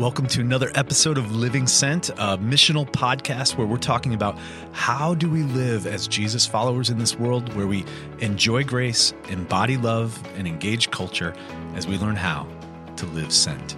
Welcome 0.00 0.28
to 0.28 0.40
another 0.40 0.72
episode 0.76 1.18
of 1.18 1.36
Living 1.36 1.66
Sent, 1.66 2.08
a 2.08 2.38
missional 2.38 2.90
podcast 2.90 3.58
where 3.58 3.66
we're 3.66 3.76
talking 3.76 4.14
about 4.14 4.38
how 4.72 5.12
do 5.14 5.28
we 5.28 5.42
live 5.42 5.86
as 5.86 6.08
Jesus 6.08 6.46
followers 6.46 6.88
in 6.88 6.96
this 6.96 7.18
world 7.18 7.52
where 7.52 7.66
we 7.66 7.84
enjoy 8.20 8.64
grace, 8.64 9.12
embody 9.28 9.76
love, 9.76 10.18
and 10.38 10.48
engage 10.48 10.90
culture 10.90 11.34
as 11.74 11.86
we 11.86 11.98
learn 11.98 12.16
how 12.16 12.48
to 12.96 13.04
live 13.08 13.30
sent. 13.30 13.76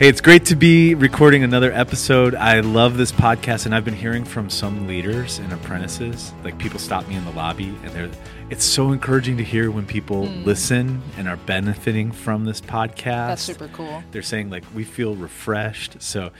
Hey, 0.00 0.08
it's 0.08 0.20
great 0.20 0.44
to 0.46 0.56
be 0.56 0.96
recording 0.96 1.44
another 1.44 1.72
episode. 1.72 2.34
I 2.34 2.60
love 2.60 2.96
this 2.96 3.12
podcast, 3.12 3.64
and 3.64 3.72
I've 3.74 3.84
been 3.84 3.94
hearing 3.94 4.24
from 4.24 4.50
some 4.50 4.88
leaders 4.88 5.38
and 5.38 5.52
apprentices. 5.52 6.32
Like 6.42 6.58
people 6.58 6.80
stop 6.80 7.06
me 7.06 7.14
in 7.14 7.24
the 7.24 7.30
lobby, 7.30 7.68
and 7.84 7.92
they're. 7.92 8.10
It's 8.50 8.64
so 8.64 8.90
encouraging 8.92 9.36
to 9.38 9.44
hear 9.44 9.70
when 9.70 9.86
people 9.86 10.26
Hmm. 10.26 10.42
listen 10.44 11.00
and 11.16 11.28
are 11.28 11.36
benefiting 11.36 12.10
from 12.10 12.44
this 12.44 12.60
podcast. 12.60 13.04
That's 13.28 13.42
super 13.42 13.68
cool. 13.68 14.02
They're 14.10 14.20
saying 14.22 14.50
like 14.50 14.64
we 14.74 14.82
feel 14.84 15.14
refreshed. 15.14 16.02
So 16.02 16.30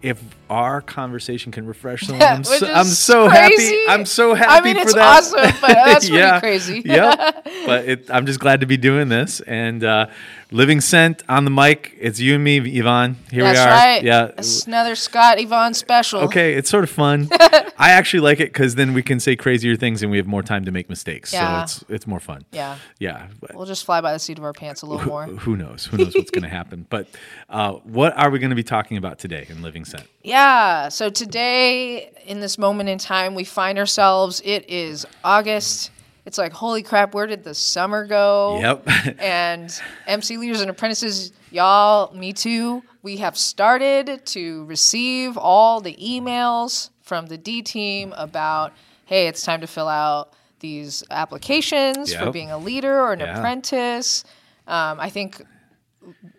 if 0.00 0.20
our 0.50 0.80
conversation 0.80 1.52
can 1.52 1.64
refresh 1.66 2.00
someone, 2.06 2.20
Yeah, 2.22 2.34
I'm, 2.34 2.42
so, 2.44 2.66
I'm 2.72 2.84
so 2.86 3.28
crazy. 3.28 3.62
happy. 3.76 3.88
I'm 3.88 4.04
so 4.06 4.34
happy 4.34 4.50
I 4.52 4.60
mean, 4.62 4.74
for 4.76 4.82
it's 4.82 4.94
that. 4.94 5.18
awesome, 5.18 5.58
but 5.60 5.68
that's 5.74 6.08
pretty 6.10 6.40
crazy. 6.40 6.82
yeah, 6.84 7.30
But 7.66 7.84
it, 7.88 8.10
I'm 8.10 8.26
just 8.26 8.40
glad 8.40 8.60
to 8.62 8.66
be 8.66 8.76
doing 8.76 9.08
this 9.08 9.38
and 9.42 9.84
uh, 9.84 10.06
living 10.52 10.80
sent 10.80 11.22
on 11.28 11.44
the 11.44 11.50
mic. 11.50 11.96
It's 11.98 12.20
you 12.20 12.34
and 12.34 12.44
me, 12.44 12.58
Yvonne. 12.58 13.16
Here 13.30 13.42
That's 13.42 13.56
we 13.56 13.60
are. 13.62 13.66
That's 13.66 13.84
right. 13.84 14.02
Yeah. 14.02 14.30
It's 14.38 14.66
another 14.66 14.94
Scott 14.94 15.40
Yvonne 15.40 15.74
special. 15.74 16.20
Okay, 16.22 16.54
it's 16.54 16.70
sort 16.70 16.84
of 16.84 16.90
fun. 16.90 17.28
I 17.78 17.90
actually 17.90 18.20
like 18.20 18.40
it 18.40 18.52
because 18.52 18.74
then 18.74 18.94
we 18.94 19.02
can 19.02 19.18
say 19.18 19.34
crazier 19.36 19.76
things 19.76 20.02
and 20.02 20.10
we 20.10 20.18
have 20.18 20.26
more 20.26 20.42
time 20.42 20.64
to 20.66 20.70
make 20.70 20.88
mistakes. 20.88 21.32
Yeah. 21.32 21.64
So 21.64 21.84
it's 21.84 21.90
it's 21.90 22.06
more 22.06 22.20
fun. 22.20 22.44
Yeah. 22.52 22.78
Yeah. 22.98 23.28
But 23.40 23.54
We'll 23.54 23.66
just 23.66 23.84
fly 23.84 24.00
by 24.00 24.12
the 24.12 24.18
seat 24.18 24.38
of 24.38 24.44
our 24.44 24.52
pants 24.52 24.82
a 24.82 24.86
little 24.86 25.06
more. 25.06 25.26
who 25.26 25.56
knows? 25.56 25.86
Who 25.86 25.96
knows 25.96 26.14
what's 26.14 26.30
going 26.30 26.42
to 26.48 26.48
happen? 26.48 26.86
But 26.90 27.06
uh, 27.48 27.72
what 27.84 28.16
are 28.16 28.30
we 28.30 28.38
going 28.38 28.50
to 28.50 28.56
be 28.56 28.62
talking 28.62 28.96
about 28.96 29.18
today 29.18 29.46
in 29.48 29.62
Living 29.62 29.84
Sent? 29.84 30.06
Yeah. 30.22 30.88
So 30.88 31.08
today, 31.10 32.10
in 32.26 32.40
this 32.40 32.58
moment 32.58 32.88
in 32.88 32.98
time, 32.98 33.34
we 33.34 33.44
find 33.44 33.78
ourselves. 33.78 34.42
It 34.44 34.68
is 34.68 35.06
August. 35.24 35.90
It's 36.24 36.38
like, 36.38 36.52
holy 36.52 36.82
crap, 36.82 37.14
where 37.14 37.26
did 37.26 37.42
the 37.44 37.54
summer 37.54 38.06
go? 38.06 38.58
Yep. 38.60 38.88
and 39.20 39.72
MC 40.06 40.36
leaders 40.36 40.60
and 40.60 40.70
apprentices, 40.70 41.32
y'all, 41.50 42.14
me 42.14 42.32
too. 42.32 42.82
We 43.02 43.16
have 43.16 43.36
started 43.36 44.24
to 44.26 44.64
receive 44.66 45.36
all 45.36 45.80
the 45.80 45.94
emails 45.96 46.90
from 47.00 47.26
the 47.26 47.36
D 47.36 47.60
team 47.62 48.14
about, 48.16 48.72
hey, 49.06 49.26
it's 49.26 49.42
time 49.42 49.60
to 49.62 49.66
fill 49.66 49.88
out 49.88 50.32
these 50.60 51.02
applications 51.10 52.14
for 52.14 52.30
being 52.30 52.52
a 52.52 52.58
leader 52.58 53.00
or 53.00 53.12
an 53.12 53.18
Yeah. 53.20 53.36
apprentice. 53.38 54.22
Um, 54.68 55.00
I 55.00 55.10
think 55.10 55.42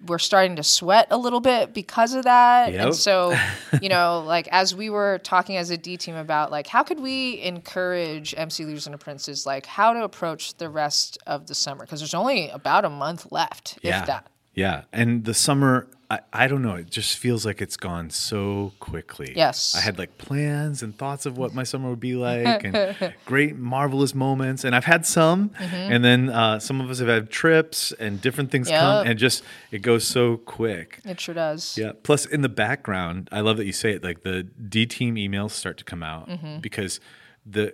we're 0.05 0.19
starting 0.19 0.55
to 0.57 0.63
sweat 0.63 1.07
a 1.11 1.17
little 1.17 1.39
bit 1.39 1.73
because 1.73 2.13
of 2.13 2.23
that. 2.23 2.73
Yep. 2.73 2.85
And 2.85 2.95
so, 2.95 3.37
you 3.81 3.89
know, 3.89 4.23
like 4.25 4.47
as 4.51 4.75
we 4.75 4.89
were 4.89 5.19
talking 5.23 5.57
as 5.57 5.69
a 5.69 5.77
D 5.77 5.97
team 5.97 6.15
about 6.15 6.51
like 6.51 6.67
how 6.67 6.83
could 6.83 6.99
we 6.99 7.41
encourage 7.41 8.33
MC 8.37 8.65
leaders 8.65 8.85
and 8.85 8.95
apprentices 8.95 9.45
like 9.45 9.65
how 9.65 9.93
to 9.93 10.03
approach 10.03 10.55
the 10.57 10.69
rest 10.69 11.17
of 11.27 11.47
the 11.47 11.55
summer 11.55 11.85
because 11.85 11.99
there's 11.99 12.13
only 12.13 12.49
about 12.49 12.85
a 12.85 12.89
month 12.89 13.31
left, 13.31 13.79
yeah. 13.81 14.01
if 14.01 14.07
that. 14.07 14.27
Yeah. 14.53 14.83
And 14.91 15.25
the 15.25 15.33
summer, 15.33 15.87
I, 16.13 16.43
I 16.43 16.47
don't 16.47 16.61
know, 16.61 16.75
it 16.75 16.89
just 16.89 17.17
feels 17.17 17.45
like 17.45 17.61
it's 17.61 17.77
gone 17.77 18.09
so 18.09 18.73
quickly. 18.79 19.33
Yes. 19.35 19.75
I 19.75 19.81
had 19.81 19.97
like 19.97 20.17
plans 20.17 20.83
and 20.83 20.97
thoughts 20.97 21.25
of 21.25 21.37
what 21.37 21.53
my 21.53 21.63
summer 21.63 21.89
would 21.89 21.99
be 21.99 22.15
like 22.15 22.63
and 22.63 23.13
great, 23.25 23.55
marvelous 23.57 24.13
moments. 24.13 24.63
And 24.63 24.75
I've 24.75 24.85
had 24.85 25.05
some. 25.05 25.49
Mm-hmm. 25.49 25.75
And 25.93 26.03
then 26.03 26.29
uh, 26.29 26.59
some 26.59 26.81
of 26.81 26.89
us 26.89 26.99
have 26.99 27.07
had 27.07 27.29
trips 27.29 27.91
and 27.93 28.21
different 28.21 28.51
things 28.51 28.69
come 28.69 29.07
and 29.07 29.17
just, 29.17 29.43
it 29.71 29.81
goes 29.81 30.05
so 30.05 30.37
quick. 30.37 30.99
It 31.05 31.19
sure 31.19 31.35
does. 31.35 31.77
Yeah. 31.77 31.93
Plus, 32.03 32.25
in 32.25 32.41
the 32.41 32.49
background, 32.49 33.29
I 33.31 33.39
love 33.41 33.57
that 33.57 33.65
you 33.65 33.73
say 33.73 33.93
it. 33.93 34.03
Like 34.03 34.23
the 34.23 34.43
D 34.43 34.85
team 34.85 35.15
emails 35.15 35.51
start 35.51 35.77
to 35.79 35.83
come 35.83 36.03
out 36.03 36.29
Mm-hmm. 36.29 36.59
because 36.59 36.99
the 37.45 37.73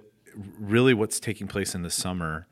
really 0.59 0.93
what's 0.93 1.19
taking 1.19 1.47
place 1.47 1.75
in 1.75 1.81
the 1.81 1.89
summer 1.89 2.47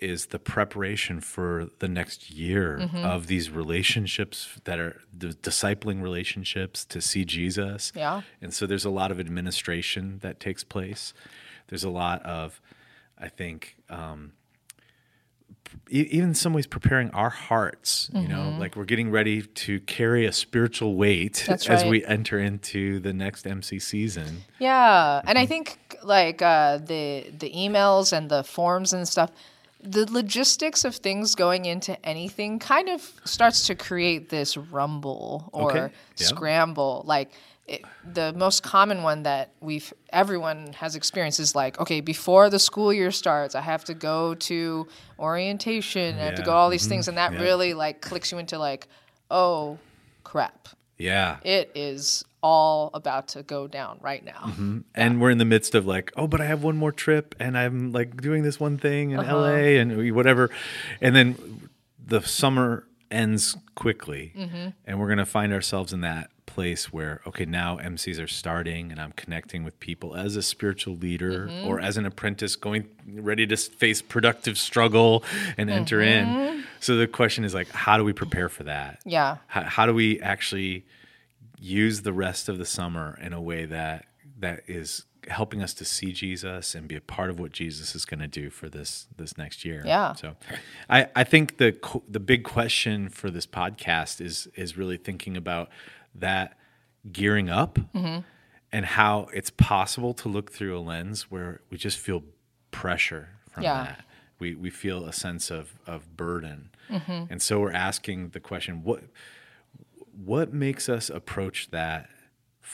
is 0.00 0.26
the 0.26 0.38
preparation 0.38 1.20
for 1.20 1.68
the 1.78 1.88
next 1.88 2.30
year 2.30 2.78
Mm-hmm. 2.80 3.04
of 3.04 3.26
these 3.26 3.50
relationships 3.50 4.58
that 4.64 4.78
are 4.78 5.00
the 5.16 5.28
discipling 5.28 6.02
relationships 6.02 6.84
to 6.86 7.00
see 7.00 7.24
Jesus. 7.24 7.92
Yeah. 7.94 8.22
And 8.40 8.52
so 8.54 8.66
there's 8.66 8.84
a 8.84 8.90
lot 8.90 9.10
of 9.10 9.20
administration 9.20 10.18
that 10.22 10.40
takes 10.40 10.64
place. 10.64 11.12
There's 11.68 11.84
a 11.84 11.90
lot 11.90 12.22
of, 12.24 12.60
I 13.18 13.28
think, 13.28 13.76
um, 13.88 14.32
even 15.88 16.30
in 16.30 16.34
some 16.34 16.52
ways 16.52 16.66
preparing 16.66 17.10
our 17.10 17.30
hearts 17.30 18.10
you 18.12 18.26
know 18.26 18.56
like 18.58 18.74
we're 18.74 18.84
getting 18.84 19.08
ready 19.10 19.42
to 19.42 19.78
carry 19.80 20.26
a 20.26 20.32
spiritual 20.32 20.96
weight 20.96 21.44
Mm-hmm. 21.46 21.72
As 21.72 21.84
we 21.84 22.04
enter 22.04 22.38
into 22.40 22.98
the 22.98 23.12
next 23.12 23.46
mc 23.46 23.78
season 23.78 24.42
Yeah, 24.58 25.20
and 25.24 25.38
I 25.38 25.46
think 25.46 25.78
like 26.02 26.42
uh, 26.42 26.78
the 26.78 27.26
the 27.38 27.50
emails 27.52 28.12
and 28.12 28.28
the 28.30 28.42
forms 28.42 28.92
and 28.92 29.06
stuff, 29.06 29.30
the 29.82 30.10
logistics 30.10 30.84
of 30.84 30.96
things 30.96 31.34
going 31.34 31.64
into 31.64 32.04
anything 32.06 32.58
kind 32.58 32.88
of 32.88 33.12
starts 33.24 33.66
to 33.66 33.74
create 33.74 34.28
this 34.28 34.56
rumble 34.56 35.48
or 35.52 35.70
Okay, 35.70 35.94
yeah. 36.16 36.26
scramble. 36.26 37.02
Like 37.06 37.32
it, 37.66 37.84
the 38.12 38.32
most 38.34 38.62
common 38.62 39.02
one 39.02 39.22
that 39.22 39.52
we've 39.60 39.92
everyone 40.12 40.72
has 40.74 40.96
experienced 40.96 41.40
is 41.40 41.54
like, 41.54 41.78
okay, 41.80 42.00
before 42.00 42.50
the 42.50 42.58
school 42.58 42.92
year 42.92 43.10
starts, 43.10 43.54
I 43.54 43.60
have 43.60 43.84
to 43.84 43.94
go 43.94 44.34
to 44.34 44.86
orientation, 45.18 46.16
I 46.18 46.24
have 46.24 46.34
to 46.34 46.42
go 46.42 46.52
all 46.52 46.68
these 46.68 46.82
mm-hmm. 46.82 46.90
things, 46.90 47.08
and 47.08 47.16
that 47.16 47.32
yeah. 47.32 47.40
really 47.40 47.74
like 47.74 48.00
clicks 48.00 48.32
you 48.32 48.38
into 48.38 48.58
like, 48.58 48.88
oh 49.30 49.78
crap, 50.24 50.68
yeah 50.98 51.38
it 51.42 51.70
is 51.74 52.24
all 52.42 52.90
about 52.94 53.28
to 53.28 53.42
go 53.42 53.66
down 53.66 53.98
right 54.00 54.24
now. 54.24 54.40
Mm-hmm. 54.46 54.78
and 54.94 55.20
we're 55.20 55.30
in 55.30 55.38
the 55.38 55.44
midst 55.44 55.74
of 55.74 55.86
like 55.86 56.10
oh 56.16 56.26
but 56.26 56.40
i 56.40 56.46
have 56.46 56.62
one 56.62 56.76
more 56.76 56.92
trip 56.92 57.34
and 57.38 57.56
i'm 57.58 57.92
like 57.92 58.20
doing 58.20 58.42
this 58.42 58.58
one 58.58 58.78
thing 58.78 59.10
in 59.10 59.18
Uh-huh. 59.20 59.36
la 59.36 59.48
and 59.80 60.14
whatever 60.14 60.48
and 61.00 61.14
then 61.14 61.68
the 62.06 62.20
summer 62.22 62.86
ends 63.10 63.56
quickly 63.74 64.32
Mm-hmm. 64.36 64.68
and 64.86 64.98
we're 65.00 65.06
going 65.06 65.18
to 65.18 65.26
find 65.26 65.52
ourselves 65.52 65.92
in 65.92 66.00
that 66.00 66.30
place 66.46 66.92
where 66.92 67.20
okay 67.26 67.44
now 67.44 67.76
mcs 67.78 68.18
are 68.22 68.26
starting 68.26 68.90
and 68.90 69.00
i'm 69.00 69.12
connecting 69.12 69.62
with 69.62 69.78
people 69.78 70.16
as 70.16 70.34
a 70.36 70.42
spiritual 70.42 70.96
leader 70.96 71.46
Mm-hmm. 71.46 71.68
or 71.68 71.78
as 71.80 71.96
an 71.96 72.06
apprentice 72.06 72.56
going 72.56 72.86
ready 73.12 73.46
to 73.46 73.56
face 73.56 74.00
productive 74.02 74.56
struggle 74.58 75.22
and 75.58 75.68
enter 75.70 75.98
Mm-hmm. 75.98 76.38
in 76.38 76.64
so 76.80 76.96
the 76.96 77.06
question 77.06 77.44
is 77.44 77.52
like 77.54 77.68
how 77.70 77.98
do 77.98 78.04
we 78.04 78.12
prepare 78.12 78.48
for 78.48 78.64
that 78.64 79.00
Yeah. 79.04 79.36
how, 79.46 79.62
how 79.62 79.86
do 79.86 79.92
we 79.94 80.20
actually 80.20 80.84
use 81.60 82.02
the 82.02 82.12
rest 82.12 82.48
of 82.48 82.58
the 82.58 82.64
summer 82.64 83.18
in 83.22 83.32
a 83.32 83.40
way 83.40 83.66
that 83.66 84.06
that 84.38 84.62
is 84.66 85.04
helping 85.28 85.62
us 85.62 85.74
to 85.74 85.84
see 85.84 86.12
Jesus 86.12 86.74
and 86.74 86.88
be 86.88 86.96
a 86.96 87.00
part 87.00 87.28
of 87.28 87.38
what 87.38 87.52
Jesus 87.52 87.94
is 87.94 88.06
going 88.06 88.20
to 88.20 88.26
do 88.26 88.48
for 88.48 88.70
this 88.70 89.06
this 89.16 89.36
next 89.36 89.64
year. 89.64 89.82
Yeah. 89.84 90.14
So, 90.14 90.36
I 90.88 91.08
I 91.14 91.24
think 91.24 91.58
the 91.58 91.76
the 92.08 92.20
big 92.20 92.42
question 92.44 93.08
for 93.10 93.30
this 93.30 93.46
podcast 93.46 94.20
is 94.20 94.48
is 94.54 94.78
really 94.78 94.96
thinking 94.96 95.36
about 95.36 95.68
that 96.14 96.56
gearing 97.12 97.50
up 97.50 97.78
Mm-hmm. 97.94 98.20
and 98.72 98.86
how 98.86 99.28
it's 99.34 99.50
possible 99.50 100.14
to 100.14 100.28
look 100.28 100.50
through 100.50 100.76
a 100.78 100.80
lens 100.80 101.30
where 101.30 101.60
we 101.70 101.76
just 101.76 101.98
feel 101.98 102.22
pressure 102.70 103.28
from 103.50 103.64
Yeah. 103.64 103.84
that. 103.84 104.04
We 104.38 104.54
we 104.54 104.70
feel 104.70 105.04
a 105.04 105.12
sense 105.12 105.50
of 105.50 105.74
of 105.86 106.16
burden, 106.16 106.70
Mm-hmm. 106.88 107.30
and 107.30 107.42
so 107.42 107.60
we're 107.60 107.72
asking 107.72 108.30
the 108.30 108.40
question: 108.40 108.82
what 108.82 109.02
what 110.24 110.52
makes 110.52 110.88
us 110.88 111.08
approach 111.10 111.70
that 111.70 112.08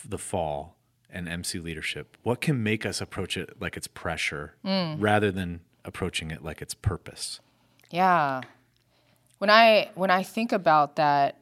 the 0.08 0.18
fall 0.18 0.76
and 1.10 1.28
MC 1.28 1.58
leadership? 1.58 2.16
What 2.22 2.40
can 2.40 2.62
make 2.62 2.84
us 2.84 3.00
approach 3.00 3.36
it 3.36 3.60
like 3.60 3.76
it's 3.76 3.86
pressure 3.88 4.54
Mm. 4.64 4.96
rather 5.00 5.30
than 5.30 5.60
approaching 5.84 6.30
it 6.30 6.42
like 6.42 6.60
it's 6.60 6.74
purpose? 6.74 7.40
Yeah. 7.90 8.42
When 9.38 9.50
I 9.50 9.90
when 9.94 10.10
I 10.10 10.22
think 10.22 10.52
about 10.52 10.96
that, 10.96 11.36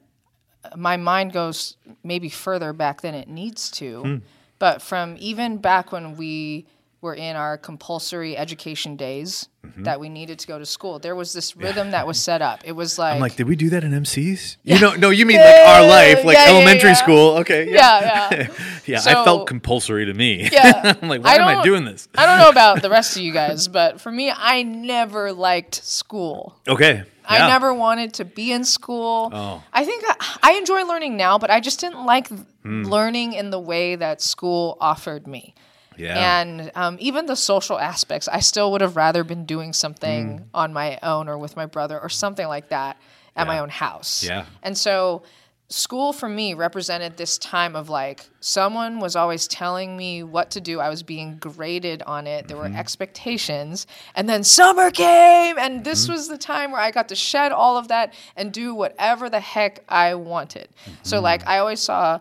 my 0.77 0.97
mind 0.97 1.33
goes 1.33 1.77
maybe 2.03 2.29
further 2.29 2.73
back 2.73 3.01
than 3.03 3.15
it 3.15 3.29
needs 3.29 3.71
to. 3.73 4.03
Hmm. 4.03 4.17
But 4.59 4.83
from 4.83 5.17
even 5.19 5.59
back 5.59 5.93
when 5.93 6.17
we 6.17 6.67
were 7.05 7.15
in 7.15 7.37
our 7.37 7.57
compulsory 7.59 8.37
education 8.37 8.97
days 8.97 9.49
that 9.79 9.99
we 9.99 10.09
needed 10.09 10.39
to 10.39 10.47
go 10.47 10.59
to 10.59 10.67
school, 10.67 10.99
there 10.99 11.15
was 11.15 11.33
this 11.33 11.57
rhythm 11.57 11.91
that 11.93 12.07
was 12.07 12.21
set 12.21 12.41
up. 12.43 12.61
It 12.65 12.73
was 12.73 12.99
like, 12.99 13.15
I'm 13.15 13.21
like, 13.21 13.37
did 13.37 13.47
we 13.49 13.57
do 13.57 13.71
that 13.71 13.83
in 13.85 13.93
MCs? 13.93 14.57
You 14.65 14.79
know, 14.81 14.95
no, 14.95 15.11
you 15.11 15.25
mean 15.27 15.39
like 15.41 15.55
our 15.57 15.87
life, 15.87 16.25
like 16.25 16.37
Yeah, 16.37 16.45
yeah, 16.47 16.51
elementary 16.57 16.91
yeah. 16.91 16.95
school. 17.05 17.27
Okay, 17.39 17.71
yeah, 17.73 18.01
yeah, 18.01 18.31
yeah. 18.87 19.01
yeah. 19.05 19.21
I 19.21 19.25
felt 19.25 19.47
compulsory 19.47 20.07
to 20.07 20.15
me. 20.15 20.49
Yeah. 20.53 20.95
I'm 21.01 21.09
like, 21.09 21.23
why 21.25 21.37
am 21.37 21.49
I 21.49 21.63
doing 21.63 21.85
this? 21.85 22.09
I 22.17 22.27
don't 22.27 22.39
know 22.39 22.49
about 22.51 22.83
the 22.83 22.91
rest 22.91 23.17
of 23.17 23.23
you 23.23 23.33
guys, 23.33 23.69
but 23.69 24.01
for 24.01 24.11
me, 24.13 24.31
I 24.35 24.63
never 24.63 25.33
liked 25.33 25.75
school. 25.85 26.57
Okay, 26.69 27.03
I 27.27 27.39
never 27.49 27.73
wanted 27.75 28.15
to 28.15 28.25
be 28.25 28.53
in 28.53 28.65
school. 28.65 29.31
Oh. 29.33 29.63
I 29.73 29.85
think 29.85 30.05
I, 30.07 30.39
I 30.43 30.53
enjoy 30.55 30.85
learning 30.85 31.17
now, 31.17 31.39
but 31.39 31.51
I 31.51 31.61
just 31.61 31.81
didn't 31.81 32.05
like 32.05 32.29
Hmm. 32.65 32.85
learning 32.85 33.35
in 33.35 33.51
the 33.51 33.61
way 33.61 33.95
that 33.97 34.23
school 34.23 34.79
offered 34.81 35.27
me. 35.27 35.55
Yeah. 35.97 36.41
And 36.41 36.71
um, 36.75 36.97
even 37.01 37.27
the 37.27 37.37
social 37.37 37.79
aspects, 37.79 38.29
I 38.29 38.41
still 38.41 38.73
would 38.73 38.81
have 38.81 38.97
rather 38.97 39.25
been 39.25 39.45
doing 39.45 39.73
something 39.73 40.39
Mm. 40.41 40.45
on 40.55 40.73
my 40.73 40.99
own 41.03 41.29
or 41.29 41.39
with 41.39 41.57
my 41.57 41.67
brother 41.67 41.99
or 42.01 42.09
something 42.09 42.47
like 42.49 42.69
that 42.71 42.97
at 43.37 43.47
my 43.47 43.59
own 43.59 43.69
house. 43.69 44.23
Yeah. 44.23 44.47
And 44.63 44.77
so 44.79 45.23
school 45.69 46.13
for 46.13 46.29
me 46.29 46.55
represented 46.55 47.17
this 47.17 47.37
time 47.39 47.75
of 47.75 47.89
like 47.89 48.29
someone 48.41 49.01
was 49.01 49.17
always 49.17 49.49
telling 49.49 49.97
me 49.97 50.23
what 50.23 50.51
to 50.53 50.61
do. 50.61 50.79
I 50.79 50.89
was 50.89 51.03
being 51.03 51.39
graded 51.39 52.03
on 52.03 52.27
it. 52.27 52.47
There 52.49 52.57
were 52.57 52.65
Mm-hmm. 52.65 52.77
expectations. 52.77 53.87
And 54.15 54.29
then 54.29 54.45
summer 54.45 54.91
came 54.91 55.59
and 55.59 55.83
this 55.85 56.05
Mm-hmm. 56.05 56.13
was 56.13 56.29
the 56.29 56.39
time 56.39 56.71
where 56.71 56.81
I 56.81 56.91
got 56.91 57.09
to 57.09 57.15
shed 57.17 57.51
all 57.51 57.77
of 57.77 57.89
that 57.89 58.13
and 58.37 58.53
do 58.53 58.75
whatever 58.75 59.29
the 59.31 59.41
heck 59.41 59.83
I 59.89 60.15
wanted. 60.15 60.69
So 61.03 61.17
Mm-hmm. 61.17 61.25
like 61.25 61.47
I 61.47 61.59
always 61.59 61.81
saw 61.81 62.21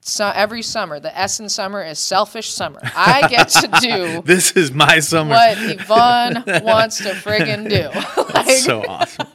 so 0.00 0.30
every 0.34 0.62
summer, 0.62 1.00
the 1.00 1.16
S 1.18 1.40
in 1.40 1.48
summer 1.48 1.82
is 1.82 1.98
selfish 1.98 2.48
summer. 2.50 2.80
I 2.82 3.26
get 3.28 3.48
to 3.48 3.68
do 3.80 4.22
This 4.22 4.52
is 4.52 4.72
my 4.72 5.00
summer. 5.00 5.34
what 5.34 5.56
Yvonne 5.58 6.44
wants 6.64 6.98
to 6.98 7.10
friggin' 7.10 7.68
do. 7.68 7.88
like, 8.34 8.50
so 8.58 8.82
awesome. 8.86 9.26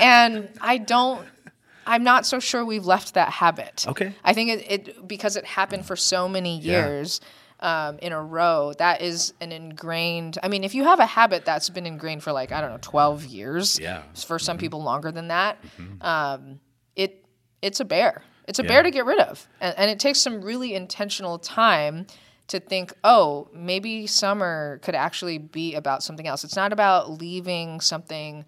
and 0.00 0.48
I 0.60 0.78
don't. 0.78 1.26
I'm 1.84 2.04
not 2.04 2.24
so 2.26 2.38
sure 2.38 2.64
we've 2.64 2.86
left 2.86 3.14
that 3.14 3.30
habit. 3.30 3.86
Okay. 3.88 4.14
I 4.22 4.34
think 4.34 4.50
it, 4.50 4.70
it 4.70 5.08
because 5.08 5.36
it 5.36 5.44
happened 5.44 5.84
for 5.84 5.96
so 5.96 6.28
many 6.28 6.60
Yeah. 6.60 6.86
years 6.86 7.20
um, 7.58 7.98
in 7.98 8.12
a 8.12 8.22
row. 8.22 8.72
That 8.78 9.02
is 9.02 9.34
an 9.40 9.50
ingrained. 9.50 10.38
I 10.44 10.48
mean, 10.48 10.62
if 10.62 10.76
you 10.76 10.84
have 10.84 11.00
a 11.00 11.06
habit 11.06 11.44
that's 11.44 11.70
been 11.70 11.86
ingrained 11.86 12.22
for 12.22 12.32
like 12.32 12.52
I 12.52 12.60
don't 12.60 12.70
know, 12.70 12.78
12 12.80 13.24
years. 13.26 13.80
Yeah. 13.80 13.98
Mm-hmm. 13.98 14.14
For 14.14 14.38
some 14.38 14.58
people, 14.58 14.82
longer 14.82 15.10
than 15.10 15.28
that. 15.28 15.58
Um, 16.00 16.60
it 16.94 17.24
it's 17.62 17.80
a 17.80 17.84
bear. 17.84 18.22
It's 18.48 18.58
a 18.58 18.62
Yeah. 18.62 18.68
bear 18.68 18.82
to 18.82 18.90
get 18.90 19.04
rid 19.04 19.20
of, 19.20 19.48
and, 19.60 19.74
and 19.78 19.90
it 19.90 19.98
takes 20.00 20.20
some 20.20 20.42
really 20.42 20.74
intentional 20.74 21.38
time 21.38 22.06
to 22.48 22.60
think, 22.60 22.92
oh, 23.04 23.48
maybe 23.54 24.06
summer 24.06 24.78
could 24.82 24.94
actually 24.94 25.38
be 25.38 25.74
about 25.74 26.02
something 26.02 26.26
else. 26.26 26.44
It's 26.44 26.56
not 26.56 26.72
about 26.72 27.10
leaving 27.10 27.80
something 27.80 28.44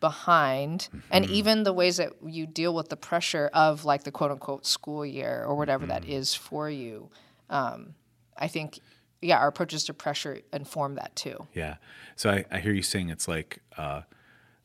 behind 0.00 0.88
and 1.10 1.24
even 1.24 1.62
the 1.62 1.72
ways 1.72 1.96
that 1.96 2.12
you 2.22 2.46
deal 2.46 2.74
with 2.74 2.90
the 2.90 2.96
pressure 2.96 3.48
of 3.54 3.86
like 3.86 4.02
the 4.04 4.10
quote 4.10 4.30
unquote 4.30 4.66
school 4.66 5.06
year 5.06 5.42
or 5.46 5.54
whatever 5.54 5.86
that 5.86 6.04
is 6.04 6.34
for 6.34 6.68
you 6.68 7.08
um, 7.48 7.94
i 8.36 8.46
think 8.46 8.80
yeah 9.22 9.38
our 9.38 9.48
approaches 9.48 9.84
to 9.84 9.94
pressure 9.94 10.40
inform 10.52 10.96
that 10.96 11.14
too 11.16 11.46
Yeah. 11.54 11.76
So 12.16 12.28
I, 12.28 12.44
I 12.50 12.58
hear 12.58 12.72
you 12.72 12.82
saying 12.82 13.08
it's 13.08 13.26
like 13.26 13.60
uh, 13.78 14.02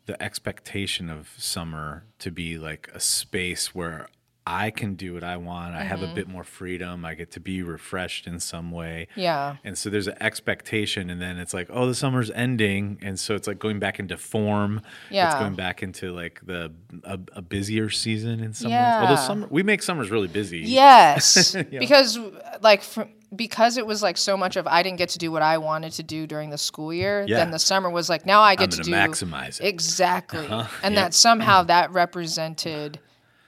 the 0.07 0.21
expectation 0.21 1.09
of 1.09 1.29
summer 1.37 2.03
to 2.17 2.31
be 2.31 2.57
like 2.57 2.89
a 2.93 2.99
space 2.99 3.73
where 3.73 4.07
I 4.51 4.71
can 4.71 4.95
do 4.95 5.13
what 5.13 5.23
I 5.23 5.37
want. 5.37 5.75
I 5.75 5.79
Mm-hmm. 5.79 5.87
have 5.87 6.01
a 6.01 6.13
bit 6.13 6.27
more 6.27 6.43
freedom. 6.43 7.05
I 7.05 7.13
get 7.13 7.31
to 7.31 7.39
be 7.39 7.61
refreshed 7.61 8.25
in 8.27 8.39
some 8.39 8.71
way. 8.71 9.07
yeah 9.15 9.57
And 9.63 9.77
so 9.77 9.89
there's 9.89 10.07
an 10.07 10.15
expectation, 10.21 11.09
and 11.09 11.21
then 11.21 11.37
it's 11.37 11.53
like, 11.53 11.67
oh, 11.71 11.85
the 11.85 11.93
summer's 11.95 12.31
ending, 12.31 12.97
and 13.01 13.19
so 13.19 13.35
it's 13.35 13.47
like 13.47 13.59
going 13.59 13.79
back 13.79 13.99
into 13.99 14.17
form. 14.17 14.81
Yeah. 15.09 15.27
It's 15.31 15.39
going 15.39 15.55
back 15.55 15.83
into 15.83 16.11
like 16.11 16.41
the 16.45 16.71
a, 17.03 17.19
a 17.33 17.41
busier 17.41 17.89
season 17.89 18.39
in 18.39 18.53
some 18.53 18.71
ways. 18.71 18.77
Yeah. 18.77 19.01
Although 19.01 19.15
summer, 19.21 19.47
we 19.49 19.61
make 19.63 19.83
summers 19.83 20.09
really 20.09 20.27
busy. 20.27 20.59
yes 20.81 21.55
because 21.79 22.17
like 22.61 22.81
for, 22.81 23.07
because 23.35 23.77
it 23.77 23.85
was 23.85 24.01
like 24.01 24.17
so 24.17 24.35
much 24.35 24.55
of 24.55 24.65
i 24.65 24.81
didn't 24.81 24.97
get 24.97 25.09
to 25.09 25.19
do 25.19 25.31
what 25.31 25.43
i 25.43 25.55
wanted 25.59 25.91
to 25.91 26.01
do 26.01 26.25
during 26.25 26.49
the 26.49 26.57
school 26.57 26.91
year 26.91 27.25
Yeah. 27.27 27.37
then 27.37 27.51
the 27.51 27.59
summer 27.59 27.87
was 27.89 28.09
like 28.09 28.25
now 28.25 28.41
i 28.41 28.55
get 28.55 28.73
I'm 28.73 28.77
to 28.79 28.81
do 28.81 28.91
maximize 28.91 29.61
it. 29.61 29.67
exactly 29.67 30.47
and 30.47 30.95
Yep. 30.95 30.95
that 30.95 31.13
somehow 31.13 31.61
that 31.73 31.91
represented 31.91 32.99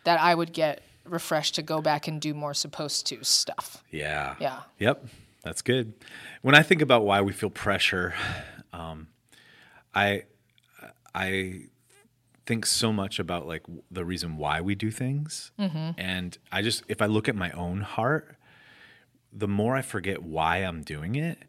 that 0.04 0.20
i 0.20 0.34
would 0.36 0.54
get 0.54 0.82
refreshed 1.06 1.56
to 1.56 1.62
go 1.62 1.82
back 1.82 2.08
and 2.08 2.22
do 2.22 2.34
more 2.34 2.54
supposed 2.54 3.08
to 3.08 3.24
stuff 3.24 3.84
Yeah. 3.92 4.36
Yeah. 4.40 4.62
Yep. 4.80 5.06
That's 5.44 5.62
good. 5.62 5.94
When 6.42 6.54
I 6.54 6.62
think 6.62 6.82
about 6.82 7.04
why 7.04 7.22
we 7.22 7.34
feel 7.34 7.50
pressure, 7.50 8.14
um, 8.74 9.08
I 9.94 10.24
I 11.16 11.64
think 12.46 12.66
so 12.66 12.94
much 12.94 13.18
about 13.20 13.48
like 13.48 13.64
the 13.90 14.06
reason 14.06 14.38
why 14.38 14.62
we 14.62 14.76
do 14.76 14.92
things, 14.92 15.52
and 15.98 16.38
I 16.52 16.62
just 16.62 16.84
if 16.88 17.02
I 17.02 17.08
look 17.08 17.28
at 17.28 17.36
my 17.36 17.50
own 17.52 17.82
heart, 17.82 18.36
the 19.34 19.48
more 19.48 19.76
I 19.76 19.82
forget 19.82 20.22
why 20.22 20.58
I'm 20.58 20.82
doing 20.84 21.16
it, 21.16 21.40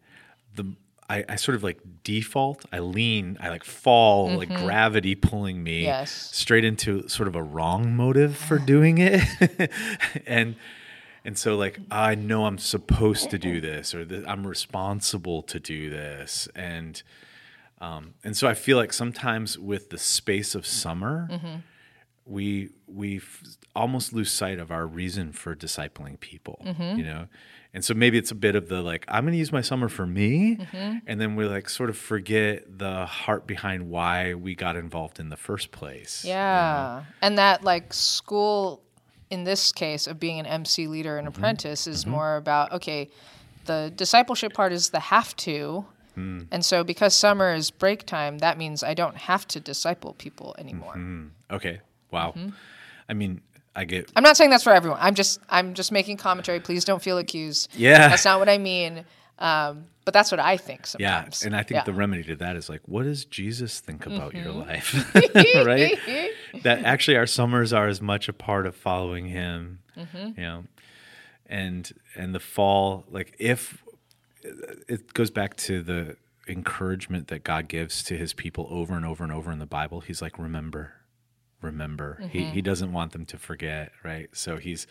the 0.54 0.74
I, 1.08 1.24
I 1.28 1.36
sort 1.36 1.56
of 1.56 1.62
like 1.62 1.78
default. 2.04 2.64
I 2.72 2.78
lean. 2.78 3.36
I 3.40 3.48
like 3.48 3.64
fall, 3.64 4.36
like 4.36 4.48
mm-hmm. 4.48 4.64
gravity 4.64 5.14
pulling 5.14 5.62
me 5.62 5.82
Yes. 5.82 6.12
straight 6.12 6.64
into 6.64 7.08
sort 7.08 7.28
of 7.28 7.34
a 7.34 7.42
wrong 7.42 7.94
motive 7.94 8.36
for 8.36 8.58
doing 8.74 8.98
it, 8.98 9.70
and 10.26 10.56
and 11.24 11.36
so 11.36 11.56
like 11.56 11.80
I 11.90 12.14
know 12.14 12.46
I'm 12.46 12.58
supposed 12.58 13.30
to 13.30 13.38
do 13.38 13.60
mm-hmm. 13.60 13.66
this, 13.66 13.94
or 13.94 14.04
that 14.04 14.28
I'm 14.28 14.46
responsible 14.46 15.42
to 15.42 15.60
do 15.60 15.90
this, 15.90 16.48
and 16.54 17.02
um, 17.80 18.14
and 18.22 18.36
so 18.36 18.48
I 18.48 18.54
feel 18.54 18.76
like 18.76 18.92
sometimes 18.92 19.58
with 19.58 19.90
the 19.90 19.98
space 19.98 20.54
of 20.54 20.64
summer, 20.64 21.28
mm-hmm. 21.30 21.56
we 22.24 22.70
we 22.86 23.20
almost 23.74 24.12
lose 24.12 24.30
sight 24.30 24.58
of 24.58 24.70
our 24.70 24.86
reason 24.86 25.32
for 25.32 25.56
discipling 25.56 26.20
people 26.20 26.62
you 26.98 27.02
know 27.02 27.26
and 27.74 27.84
so 27.84 27.94
maybe 27.94 28.18
it's 28.18 28.30
a 28.30 28.34
bit 28.34 28.54
of 28.54 28.68
the 28.68 28.82
like 28.82 29.04
i'm 29.08 29.24
going 29.24 29.32
to 29.32 29.38
use 29.38 29.52
my 29.52 29.60
summer 29.60 29.88
for 29.88 30.06
me 30.06 30.56
mm-hmm. 30.56 30.98
and 31.06 31.20
then 31.20 31.36
we 31.36 31.44
like 31.46 31.68
sort 31.68 31.90
of 31.90 31.96
forget 31.96 32.78
the 32.78 33.06
heart 33.06 33.46
behind 33.46 33.88
why 33.88 34.34
we 34.34 34.54
got 34.54 34.76
involved 34.76 35.18
in 35.18 35.28
the 35.28 35.36
first 35.36 35.70
place 35.70 36.22
Yeah. 36.24 37.04
And 37.20 37.38
that 37.38 37.64
like 37.64 37.92
school 37.92 38.82
in 39.30 39.44
this 39.44 39.72
case 39.72 40.06
of 40.06 40.18
being 40.18 40.38
an 40.38 40.46
MC 40.46 40.86
leader 40.86 41.18
and 41.18 41.28
mm-hmm. 41.28 41.38
apprentice 41.38 41.86
is 41.86 42.02
mm-hmm. 42.02 42.12
more 42.12 42.36
about 42.36 42.72
okay, 42.72 43.10
the 43.66 43.92
discipleship 43.94 44.54
part 44.54 44.72
is 44.72 44.90
the 44.90 45.00
have 45.00 45.36
to. 45.36 45.84
Mm. 46.16 46.46
And 46.50 46.64
so 46.64 46.84
because 46.84 47.14
summer 47.14 47.54
is 47.54 47.70
break 47.70 48.04
time, 48.04 48.38
that 48.38 48.58
means 48.58 48.82
I 48.82 48.94
don't 48.94 49.16
have 49.16 49.46
to 49.48 49.60
disciple 49.60 50.14
people 50.14 50.54
anymore. 50.58 50.94
okay. 51.50 51.80
Wow. 52.10 52.34
I 53.08 53.14
mean 53.14 53.40
i 53.74 53.84
get 53.84 54.10
I'm 54.16 54.22
not 54.22 54.36
saying 54.36 54.50
that's 54.50 54.64
for 54.64 54.72
everyone. 54.72 54.98
I'm 55.00 55.14
just 55.14 55.40
I'm 55.48 55.74
just 55.74 55.92
making 55.92 56.16
commentary. 56.18 56.60
Please 56.60 56.84
don't 56.84 57.02
feel 57.02 57.18
accused. 57.18 57.70
Yeah. 57.74 58.08
That's 58.08 58.24
not 58.24 58.38
what 58.38 58.48
I 58.48 58.58
mean. 58.58 59.04
Um, 59.38 59.86
but 60.04 60.12
that's 60.14 60.30
what 60.30 60.40
I 60.40 60.56
think 60.56 60.86
yeah 60.98 61.20
sometimes. 61.22 61.44
and 61.44 61.56
i 61.56 61.62
think 61.62 61.76
Yeah. 61.78 61.84
the 61.84 61.92
remedy 61.92 62.22
to 62.24 62.36
that 62.36 62.54
is 62.56 62.68
like 62.68 62.80
what 62.86 63.04
does 63.04 63.24
jesus 63.24 63.80
think 63.80 64.04
about 64.06 64.34
your 64.34 64.46
Mm-hmm. 64.46 64.58
life 64.58 65.14
right 65.66 65.98
that 66.64 66.84
actually 66.84 67.16
our 67.16 67.26
summers 67.26 67.72
are 67.72 67.86
as 67.88 68.00
much 68.02 68.28
a 68.28 68.32
part 68.32 68.66
of 68.66 68.74
following 68.76 69.26
him 69.26 69.78
Mm-hmm. 69.96 70.40
you 70.40 70.46
know 70.46 70.64
and 71.46 71.92
and 72.16 72.34
the 72.34 72.40
fall 72.40 73.04
like 73.10 73.34
if 73.38 73.82
it 74.88 75.12
goes 75.14 75.30
back 75.30 75.56
to 75.56 75.82
the 75.82 76.16
encouragement 76.48 77.28
that 77.28 77.44
god 77.44 77.68
gives 77.68 78.02
to 78.04 78.16
his 78.16 78.32
people 78.32 78.66
over 78.70 78.94
and 78.94 79.04
over 79.06 79.22
and 79.24 79.32
over 79.32 79.50
in 79.52 79.58
the 79.60 79.66
bible 79.66 80.00
he's 80.00 80.20
like 80.22 80.38
remember 80.38 80.92
remember 81.62 82.18
he, 82.30 82.40
Mm-hmm. 82.40 82.52
he 82.52 82.62
doesn't 82.62 82.92
want 82.92 83.12
them 83.12 83.24
to 83.26 83.38
forget 83.38 83.92
right 84.04 84.28
so 84.32 84.56
he's 84.56 84.86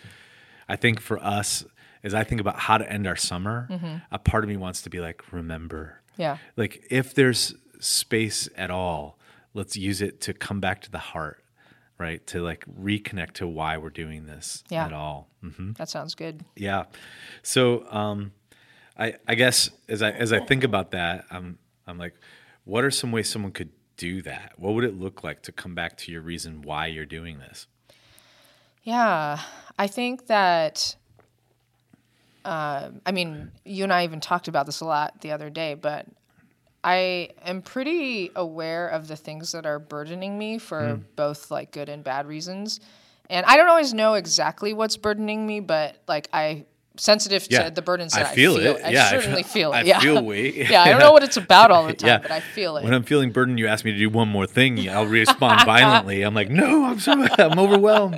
i 0.69 0.75
think 0.75 0.99
for 0.99 1.21
us 1.23 1.65
as 2.03 2.13
i 2.13 2.23
think 2.23 2.41
about 2.41 2.57
how 2.59 2.77
to 2.77 2.91
end 2.91 3.05
our 3.07 3.15
summer 3.15 3.67
a 4.11 4.17
part 4.19 4.43
of 4.43 4.49
me 4.49 4.57
wants 4.57 4.81
to 4.83 4.89
be 4.89 4.99
like 4.99 5.21
remember 5.31 6.01
Yeah. 6.17 6.37
like 6.57 6.85
if 6.89 7.13
there's 7.13 7.53
space 7.79 8.47
at 8.55 8.71
all 8.71 9.17
let's 9.53 9.75
use 9.75 10.01
it 10.01 10.21
to 10.21 10.33
come 10.33 10.59
back 10.59 10.81
to 10.81 10.91
the 10.91 10.97
heart 10.99 11.43
right 11.97 12.25
to 12.27 12.41
like 12.41 12.63
reconnect 12.81 13.33
to 13.33 13.47
why 13.47 13.77
we're 13.77 13.89
doing 13.89 14.25
this 14.25 14.63
Yeah. 14.69 14.85
at 14.85 14.93
all 14.93 15.27
hmm 15.41 15.73
That 15.73 15.89
sounds 15.89 16.15
good. 16.15 16.43
yeah 16.55 16.85
so 17.43 17.85
um 17.91 18.31
i 18.97 19.15
i 19.27 19.35
guess 19.35 19.69
as 19.89 20.01
i 20.01 20.11
as 20.11 20.31
i 20.33 20.39
think 20.39 20.63
about 20.63 20.91
that 20.91 21.25
i'm 21.31 21.57
i'm 21.87 21.97
like 21.97 22.15
what 22.63 22.83
are 22.83 22.91
some 22.91 23.11
ways 23.11 23.27
someone 23.29 23.51
could 23.51 23.69
do 24.01 24.19
that 24.23 24.53
what 24.57 24.73
would 24.73 24.83
it 24.83 24.99
look 24.99 25.23
like 25.23 25.43
to 25.43 25.51
come 25.51 25.75
back 25.75 25.95
to 25.95 26.11
your 26.11 26.21
reason 26.21 26.63
why 26.63 26.87
you're 26.87 27.05
doing 27.05 27.37
this 27.37 27.67
Yeah, 28.83 29.39
I 29.77 29.87
think 29.87 30.27
that. 30.27 30.95
Um, 32.43 33.01
I 33.05 33.11
mean, 33.11 33.51
you 33.63 33.83
and 33.83 33.93
I 33.93 34.03
even 34.03 34.19
talked 34.19 34.47
about 34.47 34.65
this 34.65 34.81
a 34.81 34.85
lot 34.85 35.21
the 35.21 35.31
other 35.31 35.51
day, 35.51 35.75
but 35.75 36.07
I 36.83 37.29
am 37.45 37.61
pretty 37.61 38.31
aware 38.35 38.87
of 38.87 39.07
the 39.07 39.15
things 39.15 39.51
that 39.51 39.67
are 39.67 39.77
burdening 39.77 40.39
me 40.39 40.57
for 40.57 40.99
both 41.15 41.51
like 41.51 41.71
good 41.71 41.87
and 41.87 42.03
bad 42.03 42.25
reasons. 42.25 42.79
And 43.29 43.45
I 43.45 43.57
don't 43.57 43.69
always 43.69 43.93
know 43.93 44.15
exactly 44.15 44.73
what's 44.73 44.97
burdening 44.97 45.45
me, 45.45 45.59
but 45.59 46.01
like 46.07 46.27
I 46.33 46.65
sensitive 46.97 47.47
Yeah, 47.49 47.63
to 47.69 47.71
the 47.71 47.81
burdens 47.81 48.13
I 48.13 48.23
that 48.23 48.31
I 48.31 48.35
feel 48.35 48.57
feel. 48.57 48.75
it. 48.75 48.81
I 48.85 48.89
Yeah, 48.89 49.05
I 49.05 49.09
certainly 49.09 49.43
feel- 49.43 49.71
feel 49.71 49.73
it. 49.73 49.77
I 49.77 49.81
yeah. 49.83 49.99
feel 49.99 50.23
weight. 50.23 50.55
yeah, 50.69 50.83
I 50.83 50.89
don't 50.89 50.99
know 50.99 51.11
what 51.13 51.23
it's 51.23 51.37
about 51.37 51.71
all 51.71 51.85
the 51.87 51.93
time, 52.05 52.21
but 52.21 52.31
I 52.31 52.39
feel 52.41 52.77
it. 52.77 52.83
When 52.83 52.93
I'm 52.93 53.03
feeling 53.03 53.31
burdened, 53.31 53.59
you 53.59 53.67
ask 53.67 53.85
me 53.85 53.91
to 53.91 53.97
do 53.97 54.09
one 54.09 54.27
more 54.27 54.45
thing, 54.45 54.87
I'll 54.89 55.05
respond 55.05 55.61
violently. 55.65 56.21
I'm 56.23 56.33
like, 56.33 56.49
no, 56.49 56.85
I'm 56.85 56.99
so 56.99 57.13
I'm 57.37 57.57
overwhelmed. 57.59 58.17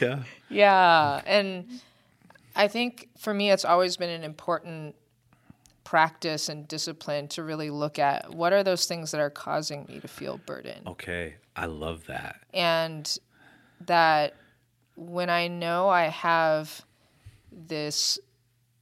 Yeah. 0.00 0.22
Yeah, 0.48 1.22
and 1.26 1.66
I 2.56 2.66
think 2.68 3.08
for 3.18 3.32
me, 3.32 3.50
it's 3.52 3.64
always 3.64 3.96
been 3.96 4.10
an 4.10 4.24
important 4.24 4.96
practice 5.84 6.48
and 6.48 6.68
discipline 6.68 7.26
to 7.28 7.42
really 7.42 7.70
look 7.70 7.98
at 7.98 8.32
what 8.34 8.52
are 8.52 8.62
those 8.62 8.86
things 8.86 9.10
that 9.12 9.20
are 9.20 9.30
causing 9.30 9.86
me 9.88 9.98
to 10.00 10.08
feel 10.08 10.38
burdened, 10.46 10.86
Okay. 10.86 11.34
I 11.56 11.66
love 11.66 12.06
that. 12.06 12.40
and 12.54 13.16
that 13.86 14.34
when 14.94 15.30
I 15.30 15.48
know 15.48 15.88
I 15.88 16.04
have 16.08 16.84
this 17.52 18.18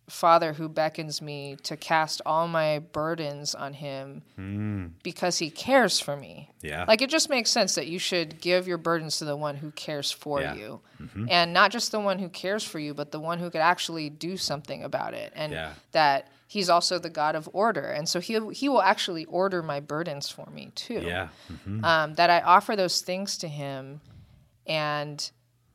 father 0.08 0.54
who 0.54 0.68
beckons 0.68 1.20
me 1.20 1.56
to 1.62 1.76
cast 1.76 2.22
all 2.25 2.48
my 2.48 2.78
burdens 2.78 3.54
on 3.54 3.75
him 3.75 4.22
hmm. 4.37 4.87
because 5.02 5.38
he 5.38 5.50
cares 5.50 6.00
for 6.00 6.16
me. 6.16 6.50
Yeah. 6.62 6.87
Like 6.88 7.02
it 7.02 7.10
just 7.10 7.28
makes 7.28 7.50
sense 7.50 7.75
that 7.75 7.88
you 7.88 7.98
should 7.98 8.40
give 8.40 8.66
your 8.66 8.78
burdens 8.78 9.18
to 9.18 9.26
the 9.26 9.37
one 9.37 9.56
who 9.56 9.70
cares 9.72 10.10
for 10.10 10.40
Yeah. 10.40 10.54
you. 10.54 10.80
Mm-hmm. 11.00 11.26
And 11.28 11.52
not 11.52 11.70
just 11.70 11.92
the 11.92 12.00
one 12.00 12.18
who 12.18 12.28
cares 12.30 12.64
for 12.64 12.78
you, 12.78 12.94
but 12.94 13.12
the 13.12 13.20
one 13.20 13.38
who 13.38 13.50
could 13.50 13.60
actually 13.60 14.08
do 14.08 14.37
something 14.38 14.82
about 14.82 15.12
it. 15.12 15.32
And 15.37 15.52
Yeah. 15.52 15.72
that 15.92 16.28
he's 16.46 16.70
also 16.70 16.98
the 16.98 17.10
God 17.10 17.34
of 17.34 17.48
order. 17.52 17.90
And 17.90 18.08
so 18.08 18.18
he 18.18 18.40
he 18.52 18.68
will 18.70 18.82
actually 18.82 19.26
order 19.26 19.62
my 19.62 19.80
burdens 19.80 20.30
for 20.30 20.46
me 20.50 20.72
too 20.75 21.02
Yeah. 21.04 21.28
Mm-hmm. 21.52 21.84
um, 21.84 22.14
that 22.14 22.30
I 22.30 22.40
offer 22.40 22.75
those 22.76 23.02
things 23.02 23.37
to 23.38 23.48
him, 23.48 24.00
and 24.66 25.30